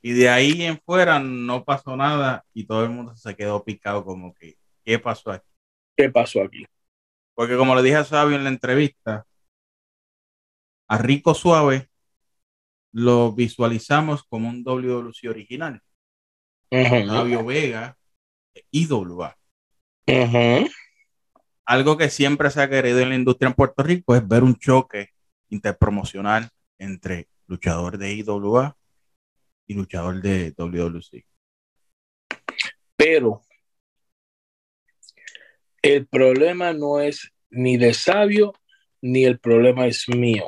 Y 0.01 0.13
de 0.13 0.29
ahí 0.29 0.63
en 0.63 0.81
fuera 0.81 1.19
no 1.19 1.65
pasó 1.65 1.97
nada 1.97 2.45
y 2.55 2.65
todo 2.65 2.85
el 2.85 2.91
mundo 2.91 3.15
se 3.17 3.37
quedó 3.37 3.63
picado 3.63 4.05
como 4.05 4.33
que, 4.35 4.57
¿qué 4.85 4.99
pasó 4.99 5.31
aquí? 5.31 5.49
¿Qué 5.97 6.11
pasó 6.11 6.43
aquí? 6.43 6.67
Porque 7.35 7.57
como 7.57 7.75
le 7.75 7.83
dije 7.83 7.97
a 7.97 8.05
Sabio 8.05 8.37
en 8.37 8.45
la 8.45 8.51
entrevista, 8.51 9.27
a 10.89 10.99
Rico 10.99 11.35
Suave 11.35 11.89
lo 12.93 13.33
visualizamos 13.33 14.25
como 14.25 14.49
un 14.49 14.63
WWC 14.63 15.29
original. 15.29 15.83
Sabio 16.71 17.45
Vega, 17.45 17.97
IWA. 18.71 19.37
Algo 21.65 21.97
que 21.97 22.11
siempre 22.11 22.51
se 22.51 22.61
ha 22.61 22.69
querido 22.69 23.01
en 23.01 23.11
la 23.11 23.15
industria 23.15 23.49
en 23.49 23.55
Puerto 23.55 23.83
Rico 23.83 24.15
es 24.15 24.27
ver 24.27 24.43
un 24.43 24.57
choque 24.57 25.11
interpromocional 25.49 26.51
entre 26.79 27.29
luchador 27.47 27.99
de 27.99 28.15
IWA 28.15 28.77
y 29.67 29.75
luchador 29.75 30.21
de 30.21 30.53
WWC. 30.57 31.25
Pero 32.97 33.43
el 35.83 36.07
problema 36.07 36.73
no 36.73 37.01
es 37.01 37.33
ni 37.51 37.77
de 37.77 37.93
sabio, 37.93 38.55
ni 39.01 39.25
el 39.25 39.39
problema 39.39 39.87
es 39.87 40.09
mío. 40.09 40.47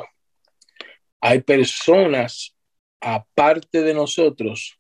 Hay 1.21 1.43
personas 1.43 2.55
aparte 3.01 3.83
de 3.83 3.95
nosotros 3.95 4.79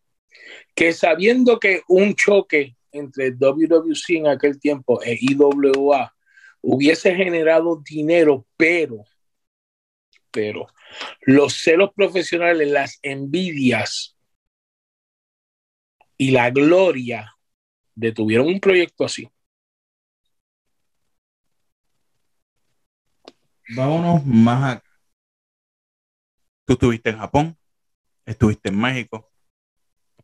que 0.74 0.92
sabiendo 0.92 1.58
que 1.58 1.82
un 1.88 2.14
choque 2.14 2.76
entre 2.92 3.32
WWC 3.32 4.10
en 4.10 4.26
aquel 4.28 4.60
tiempo 4.60 5.02
e 5.02 5.18
IWA 5.20 6.14
hubiese 6.62 7.14
generado 7.14 7.82
dinero, 7.84 8.46
pero, 8.56 9.04
pero 10.30 10.66
los 11.22 11.54
celos 11.54 11.90
profesionales, 11.94 12.68
las 12.68 12.98
envidias 13.02 14.16
y 16.16 16.30
la 16.30 16.50
gloria 16.50 17.34
detuvieron 17.94 18.46
un 18.46 18.60
proyecto 18.60 19.04
así. 19.04 19.28
Vámonos 23.68 24.24
más 24.26 24.76
acá. 24.76 24.90
Tú 26.66 26.74
estuviste 26.74 27.10
en 27.10 27.18
Japón, 27.18 27.58
estuviste 28.24 28.68
en 28.70 28.78
México, 28.78 29.30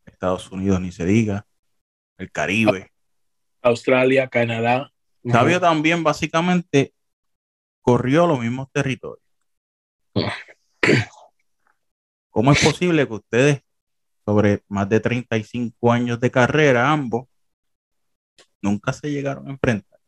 Estados 0.05 0.51
Unidos 0.51 0.81
ni 0.81 0.93
se 0.93 1.05
diga, 1.05 1.47
el 2.19 2.31
Caribe. 2.31 2.91
Australia, 3.63 4.29
Canadá. 4.29 4.93
Sabio 5.25 5.61
también 5.61 6.03
básicamente 6.03 6.95
corrió 7.83 8.27
los 8.27 8.41
mismos 8.41 8.69
territorios. 8.73 9.25
¿Cómo 12.31 12.53
es 12.53 12.63
posible 12.63 13.07
que 13.07 13.15
ustedes, 13.15 13.63
sobre 14.25 14.63
más 14.69 14.89
de 14.89 15.01
35 15.01 15.93
años 15.93 16.21
de 16.21 16.31
carrera, 16.31 16.91
ambos, 16.91 17.27
nunca 18.63 18.93
se 18.93 19.11
llegaron 19.11 19.49
a 19.49 19.51
enfrentar? 19.51 20.00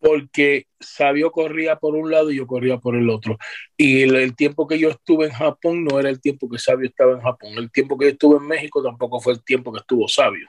Porque 0.00 0.66
Sabio 0.78 1.32
corría 1.32 1.76
por 1.76 1.96
un 1.96 2.10
lado 2.10 2.30
y 2.30 2.36
yo 2.36 2.46
corría 2.46 2.78
por 2.78 2.96
el 2.96 3.10
otro. 3.10 3.36
Y 3.76 4.02
el, 4.02 4.36
tiempo 4.36 4.66
que 4.66 4.78
yo 4.78 4.90
estuve 4.90 5.26
en 5.26 5.32
Japón 5.32 5.84
no 5.84 5.98
era 5.98 6.08
el 6.08 6.20
tiempo 6.20 6.48
que 6.48 6.58
Sabio 6.58 6.88
estaba 6.88 7.12
en 7.12 7.20
Japón. 7.20 7.52
El 7.56 7.70
tiempo 7.70 7.98
que 7.98 8.06
yo 8.06 8.10
estuve 8.12 8.36
en 8.36 8.46
México 8.46 8.82
tampoco 8.82 9.20
fue 9.20 9.32
el 9.32 9.42
tiempo 9.42 9.72
que 9.72 9.80
estuvo 9.80 10.06
Sabio. 10.08 10.48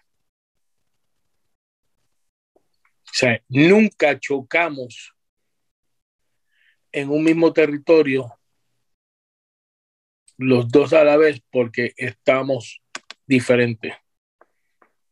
O 2.56 3.12
sea, 3.12 3.42
nunca 3.48 4.20
chocamos 4.20 5.14
en 6.92 7.10
un 7.10 7.24
mismo 7.24 7.52
territorio 7.54 8.40
los 10.38 10.70
dos 10.70 10.94
a 10.94 11.04
la 11.04 11.18
vez 11.18 11.42
porque 11.52 11.94
estamos 11.98 12.82
diferentes. 13.26 13.94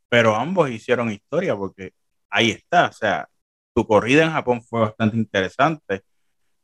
Pero 0.09 0.35
ambos 0.35 0.69
hicieron 0.69 1.11
historia 1.11 1.55
porque 1.55 1.91
ahí 2.29 2.51
está, 2.51 2.87
o 2.87 2.93
sea, 2.93 3.29
tu 3.77 3.85
corrida 3.85 4.23
en 4.23 4.31
Japón 4.31 4.63
fue 4.63 4.79
bastante 4.81 5.17
interesante. 5.17 6.01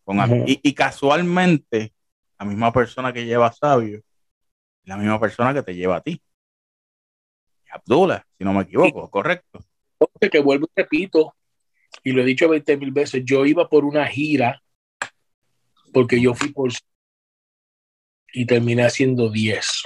Con, 0.04 0.18
y, 0.48 0.74
casualmente, 0.74 1.94
la 2.40 2.46
misma 2.46 2.74
persona 2.74 3.14
que 3.14 3.24
lleva 3.24 3.48
a 3.48 3.54
Sabio, 3.54 4.02
la 4.84 4.98
misma 4.98 5.20
persona 5.20 5.54
que 5.54 5.62
te 5.62 5.76
lleva 5.76 5.98
a 5.98 6.02
ti. 6.02 6.20
Abdullah, 7.72 8.26
si 8.38 8.44
no 8.44 8.54
me 8.54 8.64
equivoco, 8.64 9.10
correcto 9.12 9.64
que 10.30 10.40
vuelvo 10.40 10.68
y 10.76 10.82
repito, 10.82 11.36
y 12.04 12.12
lo 12.12 12.22
he 12.22 12.26
dicho 12.26 12.50
20 12.50 12.78
mil 12.78 12.92
veces, 12.92 13.24
yo 13.26 13.46
iba 13.46 13.70
por 13.70 13.86
una 13.86 14.06
gira 14.08 14.62
porque 15.94 16.20
yo 16.20 16.34
fui 16.34 16.52
por 16.52 16.72
y 18.34 18.46
terminé 18.46 18.84
haciendo 18.84 19.30
10. 19.30 19.84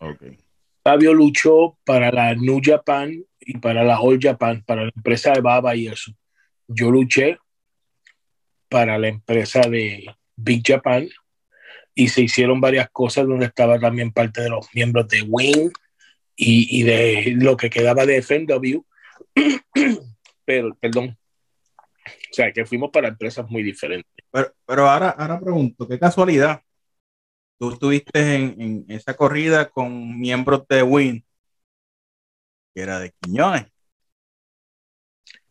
Okay. 0.00 0.43
Fabio 0.84 1.14
luchó 1.14 1.78
para 1.84 2.12
la 2.12 2.34
New 2.34 2.60
Japan 2.62 3.24
y 3.40 3.56
para 3.56 3.82
la 3.82 3.98
All 3.98 4.18
Japan, 4.20 4.62
para 4.66 4.82
la 4.82 4.92
empresa 4.94 5.32
de 5.32 5.40
Baba 5.40 5.74
y 5.74 5.88
eso. 5.88 6.12
Yo 6.68 6.90
luché 6.90 7.38
para 8.68 8.98
la 8.98 9.08
empresa 9.08 9.62
de 9.62 10.14
Big 10.36 10.62
Japan 10.62 11.08
y 11.94 12.08
se 12.08 12.20
hicieron 12.20 12.60
varias 12.60 12.90
cosas 12.90 13.26
donde 13.26 13.46
estaba 13.46 13.78
también 13.78 14.12
parte 14.12 14.42
de 14.42 14.50
los 14.50 14.68
miembros 14.74 15.08
de 15.08 15.22
Wing 15.22 15.70
y, 16.36 16.82
de 16.82 17.34
lo 17.38 17.56
que 17.56 17.70
quedaba 17.70 18.04
de 18.04 18.18
FNW, 18.20 18.84
pero, 20.44 20.74
perdón, 20.80 21.16
o 22.06 22.34
sea, 22.34 22.52
que 22.52 22.66
fuimos 22.66 22.90
para 22.90 23.08
empresas 23.08 23.48
muy 23.48 23.62
diferentes. 23.62 24.10
Pero, 24.30 24.52
pero 24.66 24.90
ahora, 24.90 25.10
ahora 25.10 25.40
pregunto, 25.40 25.86
qué 25.86 25.98
casualidad, 25.98 26.60
tú 27.58 27.72
estuviste 27.72 28.34
en, 28.34 28.60
en 28.60 28.84
esa 28.88 29.14
corrida 29.14 29.68
con 29.70 30.18
miembros 30.18 30.66
de 30.68 30.82
WIN, 30.82 31.24
que 32.74 32.80
era 32.80 32.98
de 32.98 33.12
Quiñones. 33.20 33.66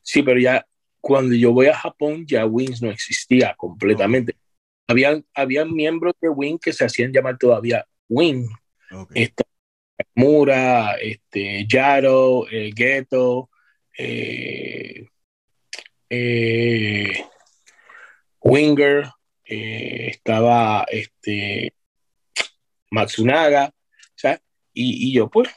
Sí, 0.02 0.22
pero 0.22 0.40
ya 0.40 0.66
cuando 1.04 1.36
yo 1.36 1.52
voy 1.52 1.68
a 1.68 1.76
Japón, 1.76 2.26
ya 2.28 2.46
Wins 2.46 2.82
no 2.82 2.90
existía 2.90 3.56
completamente. 3.56 4.38
Habían, 4.88 5.26
habían 5.34 5.74
miembros 5.74 6.14
de 6.22 6.30
Win 6.30 6.60
que 6.60 6.72
se 6.72 6.86
hacían 6.86 7.12
llamar 7.12 7.38
todavía 7.38 7.86
Win. 8.08 8.48
Okay. 8.92 9.34
Mura, 10.16 10.96
este, 10.96 11.66
Yaro, 11.68 12.48
el 12.48 12.74
Ghetto, 12.74 13.50
eh, 13.98 15.08
eh, 16.10 17.26
Winger, 18.42 19.10
eh, 19.46 20.08
estaba 20.10 20.86
este, 20.90 21.74
Matsunaga. 22.94 23.74
O 24.24 24.28
Y, 24.76 25.10
y 25.10 25.14
yo, 25.14 25.30
pues, 25.30 25.50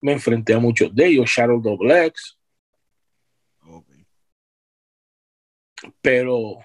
me 0.00 0.12
enfrenté 0.12 0.54
a 0.54 0.58
muchos 0.58 0.94
de 0.94 1.06
ellos, 1.06 1.30
Shadow 1.30 1.60
Double 1.60 2.06
X. 2.06 2.38
Okay. 3.60 4.06
Pero, 6.00 6.58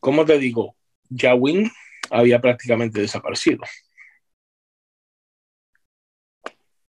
¿cómo 0.00 0.24
te 0.24 0.38
digo? 0.38 0.76
Yawin 1.08 1.70
había 2.10 2.40
prácticamente 2.40 3.00
desaparecido. 3.00 3.60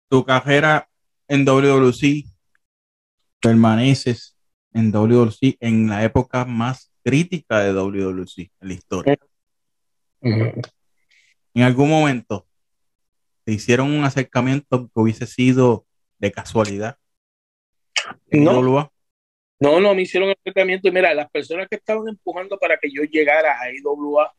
Tu 0.08 0.24
carrera 0.24 0.88
en 1.28 1.44
WWC 1.44 2.26
permaneces 3.40 4.36
en 4.72 4.90
WWC 4.90 5.56
en 5.60 5.88
la 5.88 6.04
época 6.04 6.44
más 6.44 6.92
crítica 7.02 7.60
de 7.60 7.72
WWC 7.72 8.50
en 8.60 8.68
la 8.68 8.74
historia. 8.74 9.18
Uh 10.20 10.28
-huh. 10.28 10.81
En 11.54 11.62
algún 11.62 11.90
momento 11.90 12.46
te 13.44 13.52
hicieron 13.52 13.90
un 13.90 14.04
acercamiento 14.04 14.86
que 14.86 15.00
hubiese 15.00 15.26
sido 15.26 15.86
de 16.18 16.32
casualidad. 16.32 16.96
No. 18.30 18.90
No, 19.60 19.78
no, 19.78 19.94
me 19.94 20.02
hicieron 20.02 20.30
el 20.30 20.36
acercamiento 20.40 20.88
y 20.88 20.90
mira, 20.90 21.14
las 21.14 21.30
personas 21.30 21.68
que 21.68 21.76
estaban 21.76 22.08
empujando 22.08 22.58
para 22.58 22.76
que 22.78 22.90
yo 22.90 23.04
llegara 23.04 23.60
a 23.60 23.70
IWA 23.72 24.32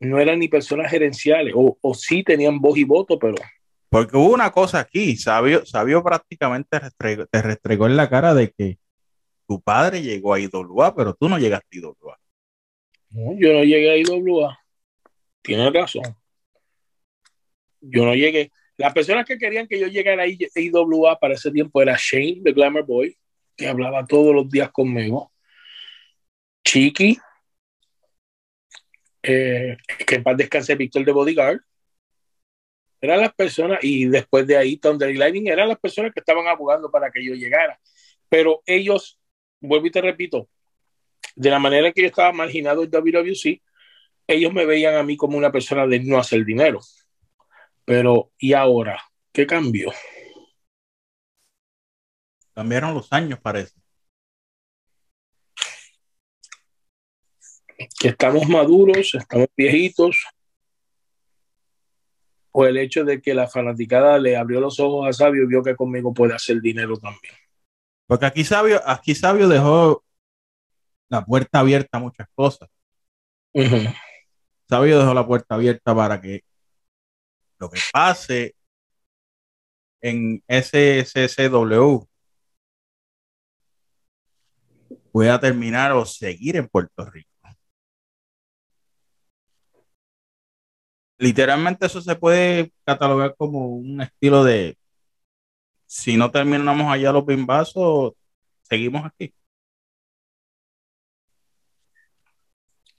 no 0.00 0.18
eran 0.18 0.40
ni 0.40 0.48
personas 0.48 0.90
gerenciales, 0.90 1.54
o, 1.56 1.78
o 1.80 1.94
sí 1.94 2.24
tenían 2.24 2.58
voz 2.58 2.76
y 2.76 2.82
voto, 2.82 3.20
pero 3.20 3.36
Porque 3.88 4.16
hubo 4.16 4.34
una 4.34 4.50
cosa 4.50 4.80
aquí, 4.80 5.16
Sabio, 5.16 5.64
Sabio 5.64 6.02
prácticamente 6.02 6.80
te 7.30 7.42
restregó 7.42 7.86
en 7.86 7.96
la 7.96 8.10
cara 8.10 8.34
de 8.34 8.50
que 8.50 8.78
tu 9.46 9.60
padre 9.60 10.02
llegó 10.02 10.34
a 10.34 10.40
IWA, 10.40 10.96
pero 10.96 11.14
tú 11.14 11.28
no 11.28 11.38
llegaste 11.38 11.76
a 11.76 11.78
IWA. 11.78 12.18
no, 13.10 13.38
yo 13.38 13.52
no 13.52 13.62
llegué 13.62 13.90
a 13.92 13.96
IWA. 13.96 14.58
Tienes 15.42 15.72
razón. 15.72 16.16
Yo 17.80 18.04
no 18.04 18.14
llegué. 18.14 18.50
Las 18.76 18.92
personas 18.92 19.26
que 19.26 19.38
querían 19.38 19.66
que 19.66 19.78
yo 19.78 19.88
llegara 19.88 20.22
a 20.22 20.26
IWA 20.26 21.18
para 21.18 21.34
ese 21.34 21.50
tiempo 21.50 21.82
era 21.82 21.96
Shane, 21.98 22.38
de 22.40 22.52
Glamour 22.52 22.86
Boy, 22.86 23.16
que 23.56 23.68
hablaba 23.68 24.06
todos 24.06 24.34
los 24.34 24.48
días 24.48 24.70
conmigo. 24.70 25.32
Chiqui, 26.64 27.18
eh, 29.22 29.76
que 30.06 30.14
en 30.16 30.22
paz 30.22 30.36
descanse 30.36 30.74
Víctor 30.74 31.04
de 31.04 31.12
Bodyguard. 31.12 31.60
Eran 33.00 33.20
las 33.20 33.34
personas, 33.34 33.80
y 33.82 34.06
después 34.06 34.46
de 34.46 34.56
ahí 34.56 34.76
Thunder 34.76 35.10
y 35.10 35.18
Lightning, 35.18 35.48
eran 35.48 35.68
las 35.68 35.78
personas 35.78 36.12
que 36.12 36.20
estaban 36.20 36.46
abogando 36.46 36.90
para 36.90 37.10
que 37.10 37.24
yo 37.24 37.34
llegara. 37.34 37.78
Pero 38.28 38.62
ellos, 38.64 39.20
vuelvo 39.60 39.86
y 39.86 39.90
te 39.90 40.00
repito, 40.00 40.48
de 41.34 41.50
la 41.50 41.58
manera 41.58 41.88
en 41.88 41.92
que 41.92 42.02
yo 42.02 42.06
estaba 42.06 42.32
marginado 42.32 42.84
en 42.84 42.90
WWC, 42.90 43.60
ellos 44.26 44.52
me 44.52 44.66
veían 44.66 44.94
a 44.94 45.02
mí 45.02 45.16
como 45.16 45.36
una 45.36 45.52
persona 45.52 45.86
de 45.86 46.00
no 46.00 46.18
hacer 46.18 46.44
dinero. 46.44 46.80
Pero, 47.84 48.30
¿y 48.38 48.52
ahora? 48.52 49.02
¿Qué 49.32 49.46
cambió? 49.46 49.92
Cambiaron 52.54 52.94
los 52.94 53.12
años, 53.12 53.40
parece. 53.40 53.80
Que 57.98 58.08
estamos 58.08 58.48
maduros, 58.48 59.14
estamos 59.14 59.48
viejitos, 59.56 60.24
o 62.52 62.66
el 62.66 62.76
hecho 62.76 63.04
de 63.04 63.20
que 63.20 63.34
la 63.34 63.48
fanaticada 63.48 64.18
le 64.18 64.36
abrió 64.36 64.60
los 64.60 64.78
ojos 64.78 65.08
a 65.08 65.12
Sabio 65.12 65.44
y 65.44 65.46
vio 65.46 65.62
que 65.62 65.74
conmigo 65.74 66.12
puede 66.12 66.34
hacer 66.34 66.60
dinero 66.60 66.96
también. 66.98 67.34
Porque 68.06 68.26
aquí 68.26 68.44
Sabio, 68.44 68.80
aquí 68.84 69.14
Sabio 69.14 69.48
dejó 69.48 70.04
la 71.08 71.24
puerta 71.24 71.60
abierta 71.60 71.96
a 71.96 72.00
muchas 72.00 72.28
cosas. 72.34 72.68
Sabio 74.72 74.98
dejó 74.98 75.12
la 75.12 75.26
puerta 75.26 75.56
abierta 75.56 75.94
para 75.94 76.18
que 76.18 76.44
lo 77.58 77.68
que 77.68 77.78
pase 77.92 78.54
en 80.00 80.42
SSCW 80.48 82.08
pueda 85.12 85.38
terminar 85.38 85.92
o 85.92 86.06
seguir 86.06 86.56
en 86.56 86.68
Puerto 86.68 87.04
Rico. 87.04 87.28
Literalmente 91.18 91.84
eso 91.84 92.00
se 92.00 92.16
puede 92.16 92.72
catalogar 92.86 93.34
como 93.36 93.66
un 93.76 94.00
estilo 94.00 94.42
de 94.42 94.78
si 95.84 96.16
no 96.16 96.30
terminamos 96.30 96.90
allá 96.90 97.12
los 97.12 97.26
bimbazos, 97.26 98.14
seguimos 98.62 99.04
aquí. 99.04 99.34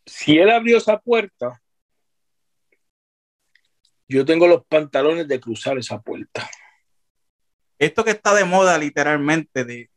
Si 0.06 0.38
él 0.38 0.52
abrió 0.52 0.78
esa 0.78 1.00
puerta, 1.00 1.63
yo 4.14 4.26
tengo 4.26 4.48
los 4.48 4.66
pantalones 4.66 5.28
de 5.28 5.40
cruzar 5.40 5.78
esa 5.78 6.02
puerta. 6.02 6.50
Esto 7.80 8.04
que 8.04 8.12
está 8.12 8.34
de 8.34 8.46
moda 8.46 8.78
literalmente, 8.78 9.66
de 9.66 9.90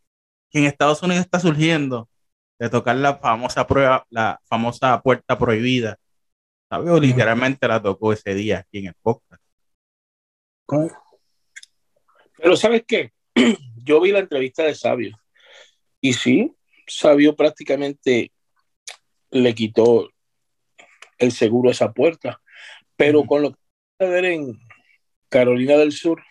que 0.50 0.58
en 0.58 0.64
Estados 0.64 1.02
Unidos 1.02 1.24
está 1.24 1.38
surgiendo, 1.38 2.08
de 2.58 2.68
tocar 2.70 2.96
la 2.96 3.16
famosa 3.18 3.66
prueba, 3.66 4.06
la 4.10 4.40
famosa 4.44 5.00
puerta 5.02 5.38
prohibida. 5.38 5.98
Sabio 6.68 6.98
literalmente 6.98 7.68
la 7.68 7.80
tocó 7.80 8.12
ese 8.12 8.34
día 8.34 8.60
aquí 8.60 8.78
en 8.78 8.86
el 8.86 8.94
podcast. 9.00 9.42
Pero 12.38 12.56
¿sabes 12.56 12.84
qué? 12.86 13.12
Yo 13.76 14.00
vi 14.00 14.10
la 14.10 14.18
entrevista 14.18 14.64
de 14.64 14.74
Sabio 14.74 15.16
y 16.00 16.12
sí, 16.12 16.52
Sabio 16.86 17.36
prácticamente 17.36 18.32
le 19.30 19.54
quitó 19.54 20.10
el 21.18 21.32
seguro 21.32 21.68
a 21.68 21.72
esa 21.72 21.92
puerta, 21.92 22.40
pero 22.96 23.24
con 23.24 23.42
lo 23.42 23.52
que 23.52 23.65
ver 24.04 24.24
en 24.26 24.58
Carolina 25.28 25.74
del 25.76 25.92
Sur, 25.92 26.22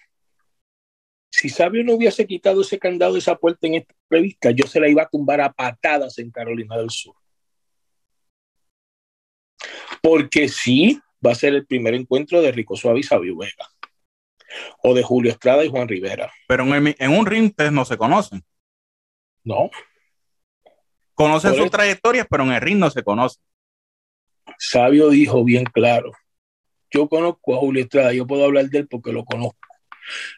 si 1.32 1.50
Sabio 1.50 1.84
no 1.84 1.94
hubiese 1.94 2.26
quitado 2.28 2.62
ese 2.62 2.80
candado 2.80 3.18
esa 3.18 3.36
puerta 3.36 3.68
en 3.68 3.76
esta 3.76 3.94
entrevista, 4.04 4.52
yo 4.52 4.68
se 4.68 4.80
la 4.80 4.88
iba 4.88 5.04
a 5.04 5.10
tumbar 5.10 5.42
a 5.42 5.52
patadas 5.52 6.18
en 6.20 6.32
Carolina 6.32 6.78
del 6.78 6.90
Sur. 6.90 7.16
Porque 10.02 10.48
sí, 10.48 11.00
va 11.26 11.32
a 11.32 11.36
ser 11.36 11.54
el 11.56 11.66
primer 11.66 11.94
encuentro 11.96 12.42
de 12.42 12.52
Rico 12.52 12.76
Suave 12.76 13.00
y 13.00 13.04
Sabio 13.04 13.36
Vega. 13.38 13.68
O 14.84 14.94
de 14.94 15.04
Julio 15.04 15.32
Estrada 15.32 15.66
y 15.66 15.70
Juan 15.70 15.88
Rivera. 15.88 16.32
Pero 16.48 16.64
en, 16.64 16.88
el- 16.88 16.96
en 17.00 17.12
un 17.12 17.26
ring 17.26 17.46
ustedes 17.50 17.72
no 17.72 17.84
se 17.84 17.98
conocen. 17.98 18.44
No, 19.44 19.70
Conocen 21.14 21.52
Por 21.52 21.58
sus 21.58 21.66
eso. 21.68 21.72
trayectorias, 21.78 22.28
pero 22.30 22.44
en 22.44 22.52
el 22.52 22.62
ring 22.62 22.78
no 22.78 22.90
se 22.90 23.02
conocen. 23.04 23.42
Sabio 24.60 25.10
dijo 25.10 25.44
bien 25.46 25.64
claro. 25.64 26.12
Yo 26.96 27.10
conozco 27.10 27.54
a 27.54 27.58
Julio 27.58 27.84
Estrada, 27.84 28.14
yo 28.14 28.26
puedo 28.26 28.46
hablar 28.46 28.70
de 28.70 28.78
él 28.78 28.88
porque 28.88 29.12
lo 29.12 29.26
conozco. 29.26 29.60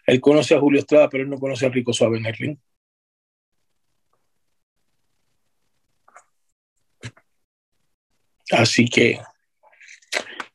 Él 0.08 0.20
conoce 0.20 0.56
a 0.56 0.60
Julio 0.60 0.80
Estrada, 0.80 1.08
pero 1.08 1.24
él 1.24 1.30
no 1.30 1.38
conoce 1.38 1.68
a 1.68 1.70
Rico 1.70 1.94
Suave 1.94 2.18
en 2.18 2.26
el 2.26 2.34
ring. 2.34 2.58
Así 8.50 8.86
que, 8.86 9.20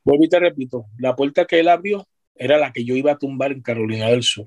vuelvo 0.02 0.24
y 0.24 0.28
te 0.28 0.40
repito, 0.40 0.86
la 0.98 1.14
puerta 1.14 1.44
que 1.44 1.60
él 1.60 1.68
abrió 1.68 2.08
era 2.34 2.58
la 2.58 2.72
que 2.72 2.84
yo 2.84 2.96
iba 2.96 3.12
a 3.12 3.18
tumbar 3.18 3.52
en 3.52 3.62
Carolina 3.62 4.08
del 4.08 4.24
Sur. 4.24 4.46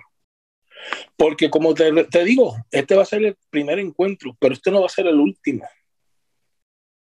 Porque 1.15 1.49
como 1.49 1.73
te, 1.73 2.03
te 2.05 2.25
digo, 2.25 2.57
este 2.69 2.95
va 2.95 3.03
a 3.03 3.05
ser 3.05 3.23
el 3.23 3.37
primer 3.49 3.79
encuentro, 3.79 4.35
pero 4.41 4.53
este 4.53 4.71
no 4.71 4.81
va 4.81 4.87
a 4.87 4.89
ser 4.89 5.07
el 5.07 5.21
último. 5.21 5.65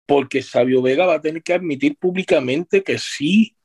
Porque 0.06 0.42
Sabio 0.42 0.82
Vega 0.82 1.06
va 1.06 1.16
a 1.16 1.22
tener 1.22 1.42
que 1.42 1.54
admitir 1.54 1.96
públicamente 1.96 2.84
que 2.84 2.98
sí, 2.98 3.56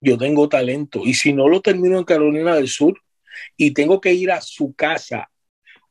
yo 0.00 0.16
tengo 0.18 0.48
talento. 0.48 1.02
Y 1.04 1.14
si 1.14 1.32
no 1.32 1.48
lo 1.48 1.60
termino 1.60 1.98
en 1.98 2.04
Carolina 2.04 2.54
del 2.54 2.68
Sur 2.68 3.00
y 3.56 3.72
tengo 3.72 4.00
que 4.00 4.12
ir 4.12 4.30
a 4.30 4.40
su 4.40 4.74
casa, 4.74 5.30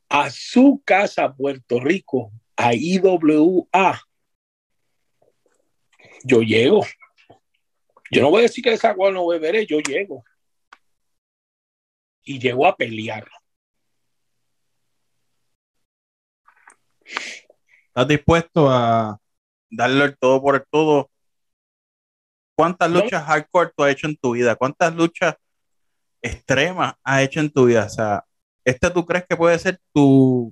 a 0.09 0.29
su 0.29 0.81
casa, 0.85 1.33
Puerto 1.33 1.79
Rico, 1.79 2.31
a 2.55 2.73
IWA, 2.73 4.01
yo 6.23 6.41
llego. 6.41 6.85
Yo 8.11 8.21
no 8.21 8.29
voy 8.29 8.39
a 8.39 8.43
decir 8.43 8.63
que 8.63 8.73
esa 8.73 8.89
agua 8.89 9.11
no 9.11 9.27
beberé, 9.27 9.65
yo 9.65 9.79
llego. 9.79 10.23
Y 12.23 12.39
llego 12.39 12.65
a 12.65 12.75
pelear. 12.75 13.27
¿Estás 17.87 18.07
dispuesto 18.07 18.69
a 18.69 19.19
darle 19.69 20.05
el 20.05 20.17
todo 20.17 20.41
por 20.41 20.55
el 20.55 20.63
todo? 20.69 21.09
¿Cuántas 22.57 22.89
luchas 22.89 23.23
hardcore 23.23 23.71
tú 23.77 23.83
has 23.83 23.91
hecho 23.91 24.07
en 24.07 24.17
tu 24.17 24.31
vida? 24.31 24.55
¿Cuántas 24.55 24.95
luchas 24.95 25.35
extremas 26.23 26.95
has 27.03 27.21
hecho 27.21 27.39
en 27.39 27.51
tu 27.51 27.65
vida? 27.65 27.85
O 27.85 27.89
sea, 27.89 28.25
¿este 28.65 28.89
tú 28.89 29.05
crees 29.05 29.25
que 29.29 29.37
puede 29.37 29.59
ser 29.59 29.79
tu, 29.93 30.51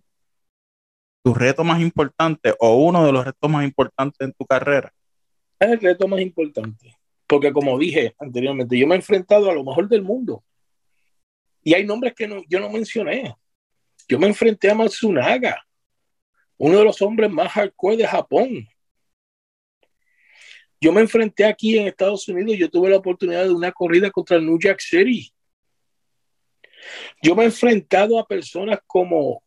tu 1.24 1.34
reto 1.34 1.64
más 1.64 1.82
importante 1.82 2.54
o 2.60 2.76
uno 2.76 3.04
de 3.04 3.12
los 3.12 3.26
retos 3.26 3.50
más 3.50 3.66
importantes 3.66 4.22
en 4.22 4.32
tu 4.34 4.46
carrera? 4.46 4.94
Es 5.60 5.72
el 5.72 5.80
reto 5.80 6.08
más 6.08 6.22
importante. 6.22 6.96
Porque 7.26 7.52
como 7.52 7.80
dije 7.80 8.14
anteriormente, 8.20 8.78
yo 8.78 8.86
me 8.86 8.94
he 8.94 8.98
enfrentado 8.98 9.50
a 9.50 9.54
lo 9.56 9.64
mejor 9.64 9.90
del 9.90 10.04
mundo. 10.04 10.44
Y 11.64 11.74
hay 11.74 11.88
nombres 11.88 12.14
que 12.14 12.28
no, 12.28 12.44
yo 12.48 12.60
no 12.60 12.70
mencioné. 12.70 13.36
Yo 14.08 14.20
me 14.20 14.28
enfrenté 14.28 14.70
a 14.70 14.76
Matsunaga, 14.76 15.66
uno 16.58 16.78
de 16.78 16.84
los 16.84 17.02
hombres 17.02 17.32
más 17.32 17.52
hardcore 17.52 17.98
de 17.98 18.08
Japón. 18.08 18.68
Yo 20.86 20.92
me 20.92 21.02
enfrenté 21.02 21.46
aquí 21.46 21.80
en 21.80 21.88
Estados 21.88 22.28
Unidos, 22.28 22.60
yo 22.60 22.70
tuve 22.70 22.92
la 22.92 22.98
oportunidad 22.98 23.44
de 23.46 23.52
una 23.52 23.72
corrida 23.72 24.12
contra 24.12 24.38
el 24.38 24.46
New 24.46 24.60
Jack 24.62 24.80
City. 24.80 25.34
Yo 27.24 27.36
me 27.36 27.42
he 27.42 27.46
enfrentado 27.48 28.20
a 28.20 28.28
personas 28.28 28.78
como, 28.86 29.42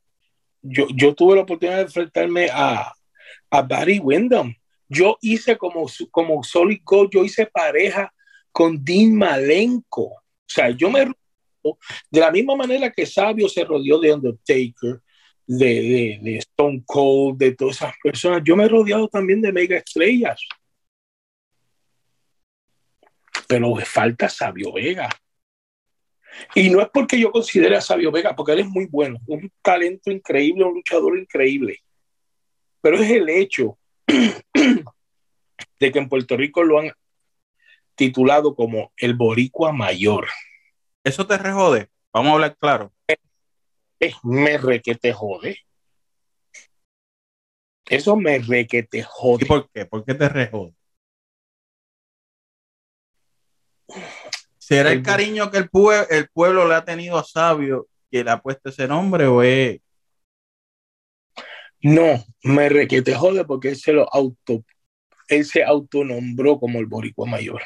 yo, 0.60 0.88
yo 0.96 1.14
tuve 1.14 1.36
la 1.36 1.42
oportunidad 1.42 1.76
de 1.76 1.82
enfrentarme 1.84 2.48
a, 2.52 2.92
a 3.50 3.62
Barry 3.62 4.00
Windham. 4.00 4.52
Yo 4.88 5.16
hice 5.20 5.56
como, 5.56 5.86
como 6.10 6.42
Solid 6.42 6.80
Gold, 6.82 7.10
yo 7.12 7.22
hice 7.22 7.46
pareja 7.46 8.12
con 8.50 8.84
Dean 8.84 9.14
Malenko. 9.14 10.06
O 10.06 10.22
sea, 10.44 10.70
yo 10.70 10.90
me 10.90 11.06
de 12.10 12.18
la 12.18 12.32
misma 12.32 12.56
manera 12.56 12.90
que 12.90 13.06
Sabio 13.06 13.48
se 13.48 13.62
rodeó 13.62 14.00
de 14.00 14.12
Undertaker, 14.12 15.02
de, 15.46 16.18
de, 16.20 16.36
Stone 16.38 16.82
Cold, 16.84 17.38
de 17.38 17.54
todas 17.54 17.76
esas 17.76 17.94
personas, 18.02 18.42
yo 18.44 18.56
me 18.56 18.64
he 18.64 18.68
rodeado 18.68 19.06
también 19.06 19.40
de 19.40 19.52
mega 19.52 19.76
estrellas. 19.76 20.40
Pero 23.48 23.74
falta 23.76 24.28
Sabio 24.28 24.72
Vega. 24.72 25.08
Y 26.54 26.70
no 26.70 26.80
es 26.80 26.88
porque 26.92 27.18
yo 27.18 27.32
considere 27.32 27.76
a 27.76 27.80
Sabio 27.80 28.12
Vega, 28.12 28.36
porque 28.36 28.52
él 28.52 28.60
es 28.60 28.68
muy 28.68 28.86
bueno, 28.86 29.18
un 29.26 29.50
talento 29.62 30.12
increíble, 30.12 30.64
un 30.64 30.74
luchador 30.74 31.18
increíble. 31.18 31.80
Pero 32.80 32.98
es 32.98 33.10
el 33.10 33.28
hecho 33.28 33.78
de 34.06 35.92
que 35.92 35.98
en 35.98 36.08
Puerto 36.08 36.36
Rico 36.36 36.62
lo 36.62 36.78
han 36.78 36.92
titulado 37.94 38.54
como 38.54 38.92
el 38.96 39.14
Boricua 39.14 39.72
Mayor. 39.72 40.28
¿Eso 41.02 41.26
te 41.26 41.36
rejode? 41.38 41.88
Vamos 42.12 42.30
a 42.30 42.34
hablar 42.34 42.56
claro. 42.56 42.92
Eh, 43.08 44.12
me 44.22 44.58
re 44.58 44.80
que 44.80 44.94
te 44.94 45.12
jode. 45.12 45.58
Eso 47.86 48.16
me 48.16 48.38
re 48.38 48.66
que 48.66 48.82
te 48.82 49.02
jode. 49.02 49.44
¿Y 49.44 49.48
por 49.48 49.68
qué? 49.70 49.86
¿Por 49.86 50.04
qué 50.04 50.14
te 50.14 50.28
rejode? 50.28 50.77
¿Será 54.68 54.92
el, 54.92 55.02
cariño 55.02 55.50
que 55.50 55.56
el, 55.56 55.70
el, 56.10 56.28
pueblo 56.28 56.68
le 56.68 56.74
ha 56.74 56.84
tenido 56.84 57.16
a 57.16 57.24
Sabio 57.24 57.88
que 58.10 58.22
le 58.22 58.30
ha 58.30 58.42
puesto 58.42 58.68
ese 58.68 58.86
nombre 58.86 59.26
o 59.26 59.42
es? 59.42 59.80
No, 61.80 62.22
me 62.42 62.68
re 62.68 62.86
que 62.86 63.00
te 63.00 63.14
jode 63.14 63.46
porque 63.46 63.70
él 63.70 63.76
se 63.76 63.94
lo 63.94 64.14
auto, 64.14 64.66
él 65.28 65.46
se 65.46 65.64
autonombró 65.64 66.60
como 66.60 66.80
el 66.80 66.84
boricua 66.84 67.26
mayor. 67.26 67.62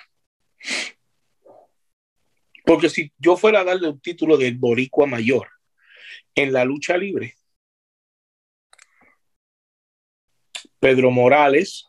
Porque 2.64 2.88
si 2.88 3.12
yo 3.18 3.36
fuera 3.36 3.62
a 3.62 3.64
darle 3.64 3.88
un 3.88 4.00
título 4.00 4.36
de 4.36 4.52
boricua 4.52 5.04
mayor 5.04 5.48
en 6.36 6.52
la 6.52 6.64
lucha 6.64 6.96
libre, 6.96 7.34
Pedro 10.78 11.10
Morales, 11.10 11.84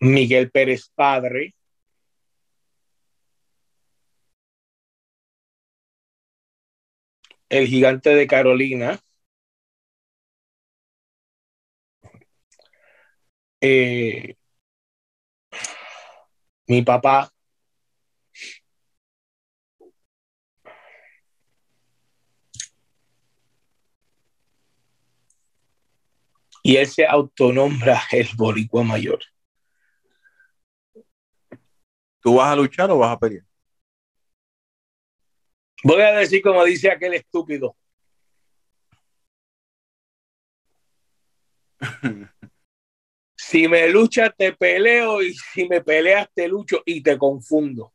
Miguel 0.00 0.50
Pérez 0.50 0.90
Padre, 0.94 1.54
el 7.52 7.68
gigante 7.68 8.10
de 8.10 8.26
Carolina, 8.26 8.98
eh, 13.60 14.34
mi 16.66 16.82
papá, 16.82 17.32
y 26.62 26.76
él 26.76 26.86
se 26.86 27.06
autonombra 27.06 28.02
el 28.12 28.28
boricua 28.36 28.82
mayor. 28.82 29.20
¿Tú 32.20 32.36
vas 32.36 32.52
a 32.52 32.56
luchar 32.56 32.90
o 32.90 32.98
vas 32.98 33.16
a 33.16 33.18
pelear? 33.18 33.44
Voy 35.84 36.02
a 36.02 36.12
decir 36.12 36.42
como 36.42 36.64
dice 36.64 36.90
aquel 36.90 37.14
estúpido. 37.14 37.76
si 43.36 43.68
me 43.68 43.88
luchas, 43.88 44.30
te 44.36 44.52
peleo 44.52 45.22
y 45.22 45.34
si 45.34 45.68
me 45.68 45.80
peleas, 45.82 46.28
te 46.34 46.48
lucho 46.48 46.82
y 46.86 47.02
te 47.02 47.18
confundo. 47.18 47.92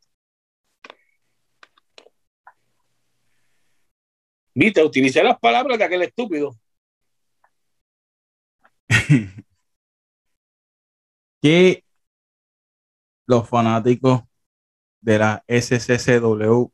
Viste, 4.54 4.84
utilicé 4.84 5.24
las 5.24 5.40
palabras 5.40 5.78
de 5.78 5.84
aquel 5.84 6.02
estúpido. 6.02 6.56
¿Qué 11.42 11.84
los 13.28 13.48
fanáticos 13.48 14.24
de 15.02 15.20
la 15.20 15.44
SCCW 15.48 16.72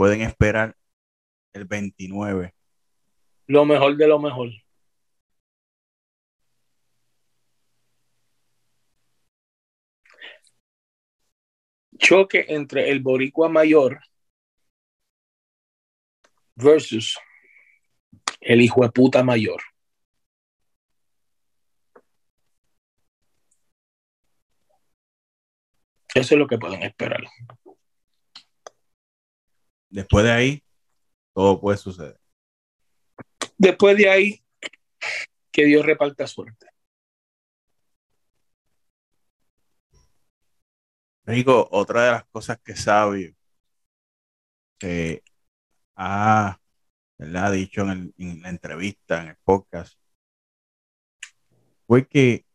pueden 0.00 0.22
esperar 0.22 0.74
el 1.52 1.66
29? 1.66 2.54
Lo 3.48 3.66
mejor 3.66 3.98
de 3.98 4.08
lo 4.08 4.18
mejor. 4.18 4.48
Choque 11.98 12.46
entre 12.48 12.88
el 12.88 13.00
boricua 13.00 13.50
mayor 13.50 14.00
versus 16.54 17.18
el 18.40 18.62
hijo 18.62 18.80
de 18.80 18.90
puta 18.90 19.22
mayor. 19.22 19.60
Eso 26.14 26.34
es 26.34 26.38
lo 26.38 26.46
que 26.46 26.56
pueden 26.56 26.84
esperar. 26.84 27.22
Después 29.90 30.24
de 30.24 30.30
ahí, 30.30 30.64
todo 31.34 31.60
puede 31.60 31.76
suceder. 31.76 32.18
Después 33.58 33.96
de 33.96 34.08
ahí, 34.08 34.44
que 35.52 35.64
Dios 35.64 35.84
reparta 35.84 36.26
suerte. 36.26 36.66
Rico, 41.24 41.68
otra 41.70 42.04
de 42.04 42.10
las 42.12 42.24
cosas 42.26 42.58
que 42.60 42.74
Sabio 42.74 43.34
ha, 45.96 46.58
ha 47.18 47.50
dicho 47.50 47.82
en, 47.82 48.14
en, 48.16 48.42
la 48.42 48.48
entrevista, 48.48 49.22
en 49.22 49.28
el 49.28 49.36
podcast, 49.44 49.98
fue 51.86 52.06
que 52.06 52.46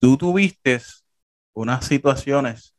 tú 0.00 0.16
tuviste 0.16 0.80
unas 1.54 1.86
situaciones 1.86 2.74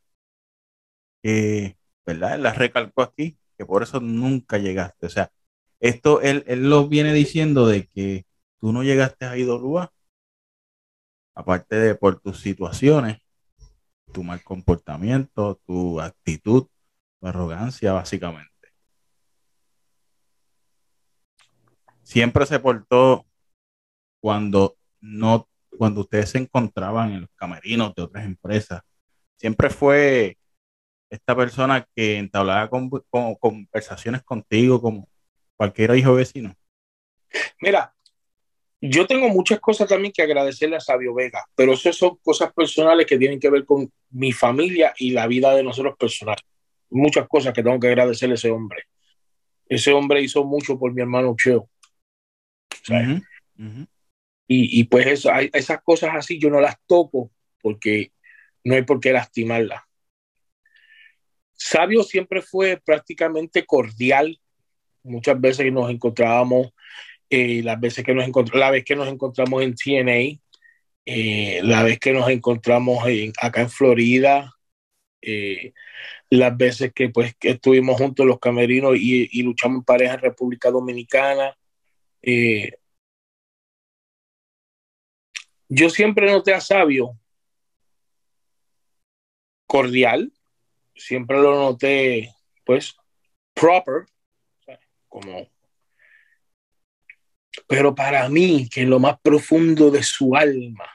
que, 1.22 1.78
¿verdad? 2.06 2.34
Él 2.34 2.42
las 2.42 2.58
recalcó 2.58 3.02
aquí, 3.02 3.38
que 3.56 3.66
por 3.66 3.82
eso 3.82 4.00
nunca 4.00 4.58
llegaste. 4.58 5.06
O 5.06 5.10
sea, 5.10 5.32
esto 5.80 6.20
él, 6.22 6.44
él 6.46 6.68
lo 6.68 6.88
viene 6.88 7.12
diciendo 7.12 7.66
de 7.66 7.86
que 7.88 8.26
tú 8.58 8.72
no 8.72 8.82
llegaste 8.82 9.26
a 9.26 9.36
Idolúa, 9.36 9.92
aparte 11.34 11.76
de 11.76 11.94
por 11.94 12.20
tus 12.20 12.40
situaciones, 12.40 13.18
tu 14.12 14.22
mal 14.22 14.42
comportamiento, 14.42 15.60
tu 15.66 16.00
actitud, 16.00 16.68
tu 17.20 17.26
arrogancia, 17.26 17.92
básicamente. 17.92 18.50
Siempre 22.02 22.46
se 22.46 22.60
portó 22.60 23.26
cuando 24.20 24.76
no 25.00 25.48
cuando 25.76 26.02
ustedes 26.02 26.30
se 26.30 26.38
encontraban 26.38 27.12
en 27.12 27.22
los 27.22 27.30
camerinos 27.34 27.94
de 27.94 28.02
otras 28.02 28.24
empresas, 28.24 28.82
siempre 29.36 29.70
fue 29.70 30.38
esta 31.14 31.36
persona 31.36 31.86
que 31.94 32.18
entablaba 32.18 32.68
con, 32.68 32.90
conversaciones 33.36 34.22
contigo 34.22 34.80
como 34.80 35.08
cualquier 35.56 35.96
hijo 35.96 36.14
vecino? 36.14 36.54
Mira, 37.60 37.94
yo 38.80 39.06
tengo 39.06 39.28
muchas 39.28 39.60
cosas 39.60 39.88
también 39.88 40.12
que 40.12 40.22
agradecerle 40.22 40.76
a 40.76 40.80
Sabio 40.80 41.14
Vega, 41.14 41.44
pero 41.54 41.72
eso 41.72 41.92
son 41.92 42.16
cosas 42.22 42.52
personales 42.52 43.06
que 43.06 43.18
tienen 43.18 43.40
que 43.40 43.50
ver 43.50 43.64
con 43.64 43.90
mi 44.10 44.32
familia 44.32 44.92
y 44.98 45.10
la 45.10 45.26
vida 45.26 45.54
de 45.54 45.62
nosotros 45.62 45.96
personal. 45.98 46.36
Muchas 46.90 47.26
cosas 47.26 47.52
que 47.52 47.62
tengo 47.62 47.80
que 47.80 47.88
agradecerle 47.88 48.34
a 48.34 48.36
ese 48.36 48.50
hombre. 48.50 48.84
Ese 49.68 49.92
hombre 49.92 50.20
hizo 50.20 50.44
mucho 50.44 50.78
por 50.78 50.92
mi 50.92 51.00
hermano 51.00 51.34
Cheo. 51.36 51.68
Y, 54.46 54.84
pues 54.84 55.06
eso, 55.06 55.32
hay, 55.32 55.50
esas 55.52 55.82
cosas 55.82 56.10
así 56.14 56.38
yo 56.38 56.50
no 56.50 56.60
las 56.60 56.76
toco 56.86 57.30
porque 57.62 58.12
no 58.62 58.74
hay 58.74 58.82
por 58.82 59.00
qué 59.00 59.12
lastimarlas. 59.12 59.82
Sabio 61.54 62.02
siempre 62.02 62.42
fue 62.42 62.80
prácticamente 62.84 63.64
cordial. 63.64 64.38
Muchas 65.02 65.40
veces 65.40 65.72
nos 65.72 65.90
encontrábamos, 65.90 66.72
eh, 67.30 67.62
las 67.62 67.80
veces 67.80 68.04
que 68.04 68.14
nos 68.14 68.28
la 68.54 68.70
vez 68.70 68.84
que 68.84 68.96
nos 68.96 69.08
encontramos 69.08 69.62
en 69.62 69.74
TNA, 69.74 70.40
eh, 71.06 71.60
la 71.62 71.82
vez 71.82 71.98
que 71.98 72.12
nos 72.12 72.28
encontramos 72.28 73.06
en, 73.06 73.32
acá 73.40 73.62
en 73.62 73.70
Florida, 73.70 74.52
eh, 75.22 75.72
las 76.30 76.56
veces 76.56 76.92
que 76.94 77.08
pues 77.10 77.34
estuvimos 77.40 77.96
juntos 77.96 78.26
los 78.26 78.38
camerinos 78.40 78.96
y, 78.96 79.28
y 79.32 79.42
luchamos 79.42 79.78
en 79.78 79.84
pareja 79.84 80.14
en 80.14 80.20
República 80.20 80.70
Dominicana 80.70 81.56
yo 85.68 85.90
siempre 85.90 86.30
noté 86.30 86.54
a 86.54 86.60
Sabio 86.60 87.18
cordial, 89.66 90.32
siempre 90.94 91.40
lo 91.40 91.54
noté, 91.54 92.34
pues, 92.64 92.96
proper, 93.52 94.06
como... 95.08 95.48
Pero 97.68 97.94
para 97.94 98.28
mí, 98.28 98.68
que 98.68 98.82
en 98.82 98.90
lo 98.90 98.98
más 98.98 99.18
profundo 99.20 99.90
de 99.90 100.02
su 100.02 100.34
alma, 100.34 100.90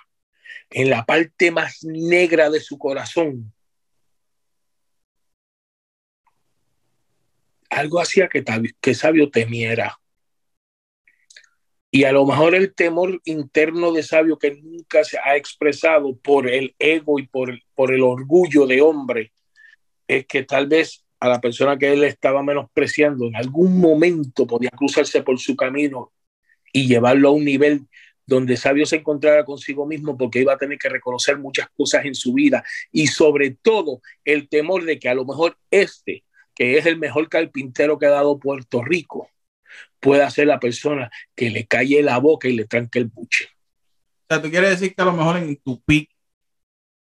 en 0.69 0.89
la 0.89 1.05
parte 1.05 1.51
más 1.51 1.83
negra 1.83 2.49
de 2.49 2.59
su 2.59 2.77
corazón, 2.77 3.53
algo 7.69 8.01
hacía 8.01 8.27
que, 8.27 8.43
que 8.81 8.93
Sabio 8.93 9.29
temiera. 9.29 9.99
Y 11.91 12.03
a 12.03 12.11
lo 12.11 12.25
mejor 12.25 12.53
el 12.53 12.73
temor 12.75 13.19
interno 13.25 13.91
de 13.91 14.03
Sabio 14.03 14.37
que 14.37 14.51
nunca 14.51 15.03
se 15.03 15.17
ha 15.17 15.35
expresado 15.35 16.15
por 16.17 16.47
el 16.47 16.75
ego 16.77 17.19
y 17.19 17.25
por, 17.25 17.57
por 17.73 17.93
el 17.93 18.03
orgullo 18.03 18.67
de 18.67 18.81
hombre, 18.81 19.31
es 20.09 20.25
que 20.25 20.43
tal 20.43 20.67
vez 20.67 21.05
a 21.19 21.29
la 21.29 21.39
persona 21.39 21.77
que 21.77 21.93
él 21.93 22.03
estaba 22.03 22.41
menospreciando 22.41 23.27
en 23.27 23.35
algún 23.35 23.79
momento 23.79 24.47
podía 24.47 24.71
cruzarse 24.71 25.21
por 25.21 25.39
su 25.39 25.55
camino 25.55 26.11
y 26.73 26.87
llevarlo 26.87 27.29
a 27.29 27.31
un 27.31 27.45
nivel 27.45 27.87
donde 28.25 28.57
Sabio 28.57 28.85
se 28.85 28.97
encontrara 28.97 29.45
consigo 29.45 29.85
mismo 29.85 30.17
porque 30.17 30.39
iba 30.39 30.53
a 30.53 30.57
tener 30.57 30.79
que 30.79 30.89
reconocer 30.89 31.37
muchas 31.37 31.67
cosas 31.77 32.05
en 32.05 32.15
su 32.15 32.33
vida 32.33 32.63
y 32.91 33.07
sobre 33.07 33.51
todo 33.51 34.01
el 34.25 34.49
temor 34.49 34.83
de 34.83 34.99
que 34.99 35.09
a 35.09 35.13
lo 35.13 35.25
mejor 35.25 35.57
este, 35.69 36.23
que 36.55 36.77
es 36.77 36.87
el 36.87 36.97
mejor 36.97 37.29
carpintero 37.29 37.99
que 37.99 38.07
ha 38.07 38.11
dado 38.11 38.39
Puerto 38.39 38.83
Rico, 38.83 39.29
pueda 39.99 40.29
ser 40.31 40.47
la 40.47 40.59
persona 40.59 41.11
que 41.35 41.51
le 41.51 41.67
calle 41.67 42.01
la 42.01 42.17
boca 42.17 42.47
y 42.47 42.53
le 42.53 42.65
tranque 42.65 42.99
el 42.99 43.05
buche. 43.05 43.49
O 44.23 44.33
sea, 44.33 44.41
tú 44.41 44.49
quieres 44.49 44.71
decir 44.71 44.95
que 44.95 45.01
a 45.01 45.05
lo 45.05 45.13
mejor 45.13 45.37
en 45.37 45.55
tu 45.57 45.81
pick 45.81 46.09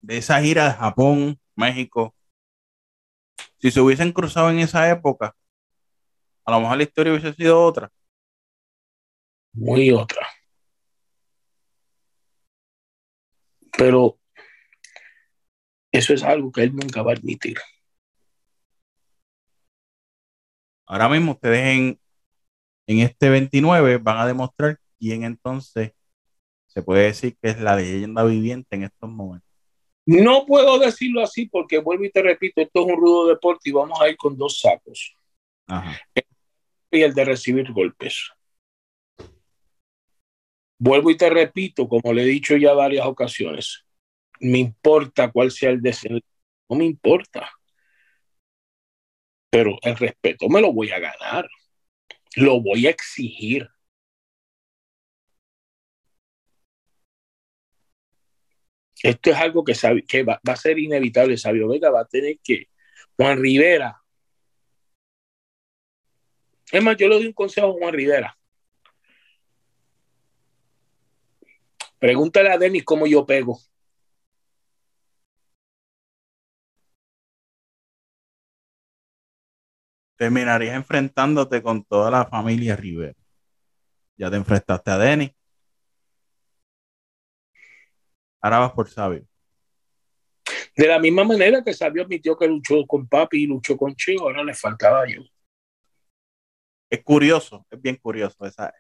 de 0.01 0.19
esa 0.19 0.41
gira 0.41 0.69
de 0.69 0.75
Japón, 0.75 1.39
México, 1.57 2.15
si 3.59 3.71
se 3.71 3.81
hubiesen 3.81 4.13
cruzado 4.13 4.51
en 4.51 4.59
esa 4.59 4.89
época, 4.91 5.35
a 6.45 6.53
lo 6.53 6.61
mejor 6.61 6.77
la 6.77 6.83
historia 6.83 7.13
hubiese 7.13 7.35
sido 7.35 7.65
otra. 7.65 7.91
Muy 9.53 9.91
otra. 9.91 10.27
Pero 13.77 14.19
eso 15.93 16.15
es 16.15 16.23
algo 16.23 16.51
que 16.51 16.63
él 16.63 16.75
nunca 16.75 17.03
va 17.03 17.13
a 17.13 17.15
admitir. 17.15 17.59
Ahora 20.87 21.09
mismo 21.09 21.33
ustedes 21.33 21.77
en, 21.77 22.01
en 22.87 22.99
este 23.01 23.31
29 23.31 23.99
van 23.99 24.19
a 24.19 24.27
demostrar 24.27 24.79
quién 24.99 25.25
entonces 25.25 25.93
se 26.67 26.83
puede 26.83 27.05
decir 27.05 27.37
que 27.41 27.51
es 27.51 27.61
la 27.61 27.77
leyenda 27.77 28.25
viviente 28.25 28.77
en 28.77 28.85
estos 28.85 29.11
momentos. 29.11 29.52
No 30.05 30.45
puedo 30.47 30.79
decirlo 30.79 31.23
así 31.23 31.47
porque 31.47 31.79
vuelvo 31.79 32.05
y 32.05 32.11
te 32.11 32.23
repito, 32.23 32.61
esto 32.61 32.81
es 32.81 32.87
un 32.87 33.01
rudo 33.01 33.29
deporte 33.29 33.71
y 33.71 33.73
vamos 33.73 34.01
a 34.01 34.09
ir 34.09 34.17
con 34.17 34.37
dos 34.37 34.61
sacos. 34.61 35.17
Y 36.91 37.03
el 37.03 37.15
de 37.15 37.25
recibir 37.25 37.73
golpes. 37.73 38.31
Vuelvo 40.79 41.11
y 41.11 41.17
te 41.17 41.31
repito, 41.31 41.89
como 41.89 42.13
le 42.13 42.23
he 42.23 42.27
dicho 42.27 42.57
ya 42.57 42.73
varias 42.73 43.07
ocasiones, 43.07 43.85
me 44.41 44.59
importa 44.59 45.31
cuál 45.31 45.53
sea 45.53 45.71
el 45.71 45.81
desenlace, 45.81 46.27
no 46.69 46.77
me 46.77 46.85
importa. 46.85 47.49
Pero 49.51 49.79
el 49.83 49.97
respeto 49.97 50.49
me 50.49 50.61
lo 50.61 50.73
voy 50.73 50.91
a 50.91 50.99
ganar, 50.99 51.49
lo 52.35 52.61
voy 52.61 52.89
a 52.89 52.91
exigir. 52.91 53.69
Esto 59.03 59.31
es 59.31 59.37
algo 59.37 59.65
que, 59.65 59.75
que 60.07 60.23
va, 60.23 60.41
a 60.47 60.57
ser 60.57 60.79
inevitable. 60.79 61.37
Sabio 61.37 61.69
Vega 61.69 61.91
va 61.91 62.03
a 62.03 62.05
tener 62.07 62.39
que, 62.43 62.69
Juan 63.17 63.41
Rivera. 63.41 64.01
Es 66.71 66.83
más, 66.83 66.97
yo 66.97 67.09
le 67.09 67.17
doy 67.17 67.27
un 67.27 67.33
consejo 67.33 67.69
a 67.69 67.73
Juan 67.73 67.93
Rivera. 67.93 68.39
Pregúntale 71.99 72.51
a 72.51 72.59
Denis 72.59 72.85
cómo 72.85 73.07
yo 73.07 73.27
pego. 73.27 73.59
Terminarías 80.17 80.77
enfrentándote 80.77 81.63
con 81.63 81.85
toda 81.85 82.11
la 82.11 82.25
familia 82.27 82.77
Rivera. 82.77 83.19
Ya 84.17 84.31
te 84.31 84.37
enfrentaste 84.37 84.91
a 84.91 84.99
Denis 84.99 85.33
Ahora 88.43 88.59
vas 88.59 88.73
por 88.73 88.91
Sabio. 88.91 89.25
De 90.77 90.87
la 90.89 90.99
misma 90.99 91.23
manera 91.23 91.63
que 91.63 91.73
Sabio 91.73 92.03
admitió 92.03 92.37
que 92.37 92.49
luchó 92.49 92.85
con 92.87 93.07
Papi 93.07 93.45
y 93.45 93.47
luchó 93.47 93.77
con 93.77 93.95
Chico, 93.95 94.25
ahora 94.25 94.43
le 94.43 94.53
faltaba 94.53 95.07
yo. 95.07 95.23
Es 96.91 97.03
curioso, 97.05 97.65
es 97.71 97.81
bien 97.81 97.97
curioso. 97.97 98.45
Esa, 98.45 98.75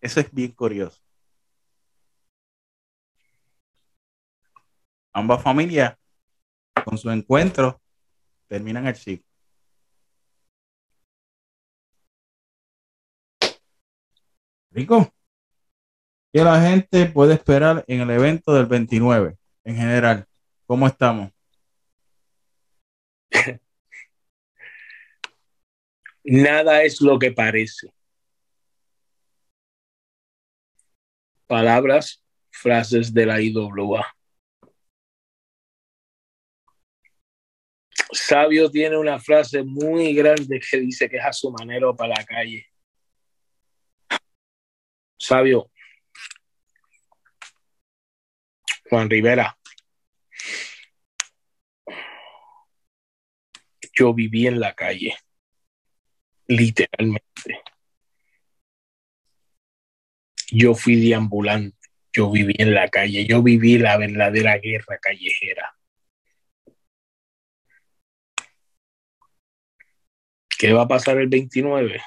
eso 0.00 0.20
es 0.20 0.32
bien 0.32 0.52
curioso. 0.52 1.02
Ambas 5.12 5.42
familias, 5.42 5.94
con 6.84 6.96
su 6.96 7.10
encuentro, 7.10 7.80
terminan 8.48 8.86
el 8.86 8.96
ciclo. 8.96 9.26
Rico 14.70 15.12
que 16.36 16.44
la 16.44 16.60
gente 16.60 17.06
puede 17.06 17.32
esperar 17.32 17.82
en 17.88 18.02
el 18.02 18.10
evento 18.10 18.52
del 18.52 18.66
29 18.66 19.38
en 19.64 19.74
general? 19.74 20.26
¿Cómo 20.66 20.86
estamos? 20.86 21.32
Nada 26.24 26.82
es 26.82 27.00
lo 27.00 27.18
que 27.18 27.32
parece. 27.32 27.90
Palabras, 31.46 32.22
frases 32.50 33.14
de 33.14 33.24
la 33.24 33.40
IWA. 33.40 34.06
Sabio 38.12 38.70
tiene 38.70 38.98
una 38.98 39.18
frase 39.18 39.62
muy 39.62 40.12
grande 40.12 40.60
que 40.60 40.80
dice 40.80 41.08
que 41.08 41.16
es 41.16 41.24
a 41.24 41.32
su 41.32 41.50
manera 41.50 41.90
para 41.94 42.10
la 42.18 42.26
calle. 42.26 42.66
Sabio, 45.18 45.70
Juan 48.88 49.10
Rivera. 49.10 49.56
Yo 53.94 54.12
viví 54.14 54.46
en 54.46 54.60
la 54.60 54.74
calle, 54.74 55.16
literalmente. 56.46 57.62
Yo 60.50 60.74
fui 60.74 60.96
deambulante, 60.96 61.76
yo 62.12 62.30
viví 62.30 62.54
en 62.58 62.74
la 62.74 62.88
calle, 62.88 63.26
yo 63.26 63.42
viví 63.42 63.78
la 63.78 63.96
verdadera 63.96 64.58
guerra 64.58 64.98
callejera. 64.98 65.74
¿Qué 70.58 70.72
va 70.72 70.82
a 70.82 70.88
pasar 70.88 71.18
el 71.18 71.28
29? 71.28 72.00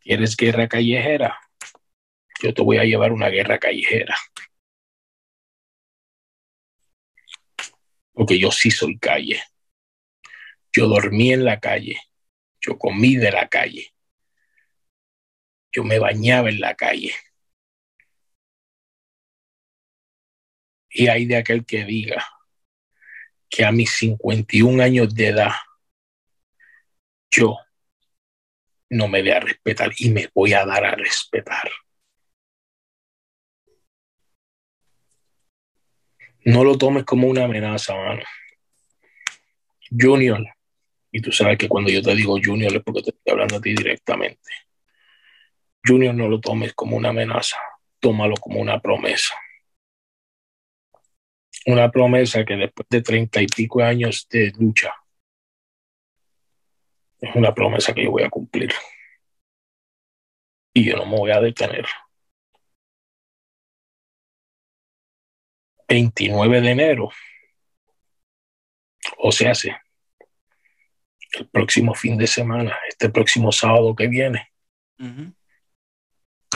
¿Quieres 0.00 0.36
guerra 0.36 0.68
callejera? 0.68 1.43
Yo 2.44 2.52
te 2.52 2.60
voy 2.60 2.76
a 2.76 2.84
llevar 2.84 3.10
una 3.10 3.30
guerra 3.30 3.58
callejera. 3.58 4.14
Porque 8.12 8.38
yo 8.38 8.50
sí 8.50 8.70
soy 8.70 8.98
calle. 8.98 9.42
Yo 10.70 10.86
dormí 10.86 11.32
en 11.32 11.46
la 11.46 11.58
calle. 11.58 11.98
Yo 12.60 12.76
comí 12.76 13.16
de 13.16 13.32
la 13.32 13.48
calle. 13.48 13.94
Yo 15.72 15.84
me 15.84 15.98
bañaba 15.98 16.50
en 16.50 16.60
la 16.60 16.74
calle. 16.74 17.14
Y 20.90 21.08
hay 21.08 21.24
de 21.24 21.36
aquel 21.36 21.64
que 21.64 21.84
diga 21.84 22.26
que 23.48 23.64
a 23.64 23.72
mis 23.72 23.90
51 23.96 24.82
años 24.82 25.14
de 25.14 25.28
edad 25.28 25.52
yo 27.30 27.56
no 28.90 29.08
me 29.08 29.22
voy 29.22 29.30
a 29.30 29.40
respetar 29.40 29.92
y 29.96 30.10
me 30.10 30.28
voy 30.34 30.52
a 30.52 30.66
dar 30.66 30.84
a 30.84 30.94
respetar. 30.94 31.70
No 36.44 36.62
lo 36.62 36.76
tomes 36.76 37.04
como 37.04 37.28
una 37.28 37.44
amenaza, 37.44 37.94
mano. 37.94 38.22
Junior, 39.90 40.44
y 41.10 41.20
tú 41.22 41.32
sabes 41.32 41.56
que 41.56 41.68
cuando 41.68 41.90
yo 41.90 42.02
te 42.02 42.14
digo 42.14 42.36
Junior 42.42 42.74
es 42.74 42.82
porque 42.82 43.02
te 43.02 43.10
estoy 43.10 43.32
hablando 43.32 43.56
a 43.56 43.60
ti 43.60 43.74
directamente. 43.74 44.50
Junior, 45.86 46.14
no 46.14 46.28
lo 46.28 46.40
tomes 46.40 46.74
como 46.74 46.96
una 46.96 47.10
amenaza, 47.10 47.56
tómalo 48.00 48.34
como 48.36 48.60
una 48.60 48.80
promesa. 48.80 49.34
Una 51.66 51.90
promesa 51.90 52.44
que 52.44 52.56
después 52.56 52.86
de 52.90 53.00
treinta 53.00 53.40
y 53.40 53.46
pico 53.46 53.82
años 53.82 54.26
de 54.28 54.52
lucha, 54.58 54.92
es 57.20 57.34
una 57.34 57.54
promesa 57.54 57.94
que 57.94 58.04
yo 58.04 58.10
voy 58.10 58.22
a 58.22 58.30
cumplir. 58.30 58.72
Y 60.74 60.84
yo 60.84 60.96
no 60.96 61.06
me 61.06 61.16
voy 61.16 61.30
a 61.30 61.40
detener. 61.40 61.86
29 65.88 66.60
de 66.60 66.70
enero, 66.70 67.10
o 69.18 69.32
se 69.32 69.48
hace 69.48 69.76
el 71.32 71.48
próximo 71.48 71.94
fin 71.94 72.16
de 72.16 72.26
semana, 72.26 72.76
este 72.88 73.08
próximo 73.10 73.52
sábado 73.52 73.94
que 73.94 74.06
viene, 74.06 74.52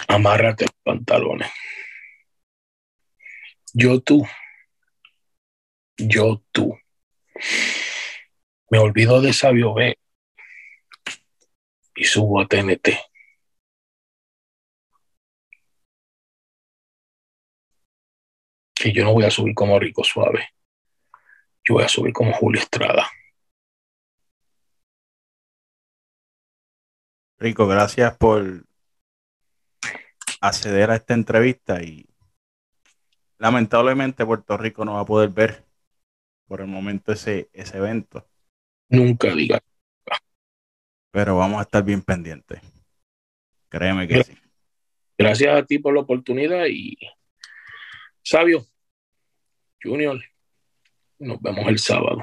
amárrate 0.07 0.65
los 0.65 0.75
pantalones. 0.83 1.51
Yo 3.75 4.01
tú, 4.01 4.27
yo 5.97 6.43
tú. 6.53 6.79
Me 8.71 8.79
olvido 8.79 9.21
de 9.21 9.33
Sabio 9.33 9.75
B 9.75 9.99
y 11.97 12.05
subo 12.05 12.41
a 12.41 12.47
TNT. 12.47 12.89
Que 18.79 18.93
yo 18.93 19.05
no 19.05 19.13
voy 19.13 19.25
a 19.25 19.31
subir 19.31 19.55
como 19.55 19.79
Rico 19.79 20.05
Suave. 20.05 20.51
Yo 21.65 21.75
voy 21.75 21.85
a 21.85 21.89
subir 21.89 22.13
como 22.13 22.33
Julio 22.33 22.61
Estrada. 22.61 23.09
Rico, 27.39 27.67
gracias 27.67 28.17
por 28.17 28.65
acceder 30.41 30.91
a 30.91 30.97
esta 30.97 31.15
entrevista 31.15 31.83
y 31.83 32.07
lamentablemente 33.39 34.27
Puerto 34.27 34.57
Rico 34.57 34.85
no 34.85 34.95
va 34.95 35.01
a 35.01 35.07
poder 35.07 35.31
ver 35.31 35.65
por 36.47 36.61
el 36.61 36.67
momento 36.67 37.13
ese, 37.13 37.49
ese 37.53 37.79
evento. 37.79 38.27
Nunca 38.89 39.35
diga. 39.35 39.61
Pero 41.11 41.37
vamos 41.37 41.59
a 41.59 41.63
estar 41.63 41.85
bien 41.85 42.03
pendientes. 42.03 42.61
Créeme 43.69 44.09
que 44.09 44.25
sí. 44.25 44.39
Gracias 45.17 45.57
a 45.57 45.65
ti 45.65 45.79
por 45.79 45.95
la 45.95 46.01
oportunidad 46.01 46.67
y 46.69 46.97
Sabio, 48.31 48.63
Junior, 49.83 50.23
nos 51.19 51.41
vemos 51.41 51.67
el 51.67 51.79
sábado. 51.79 52.23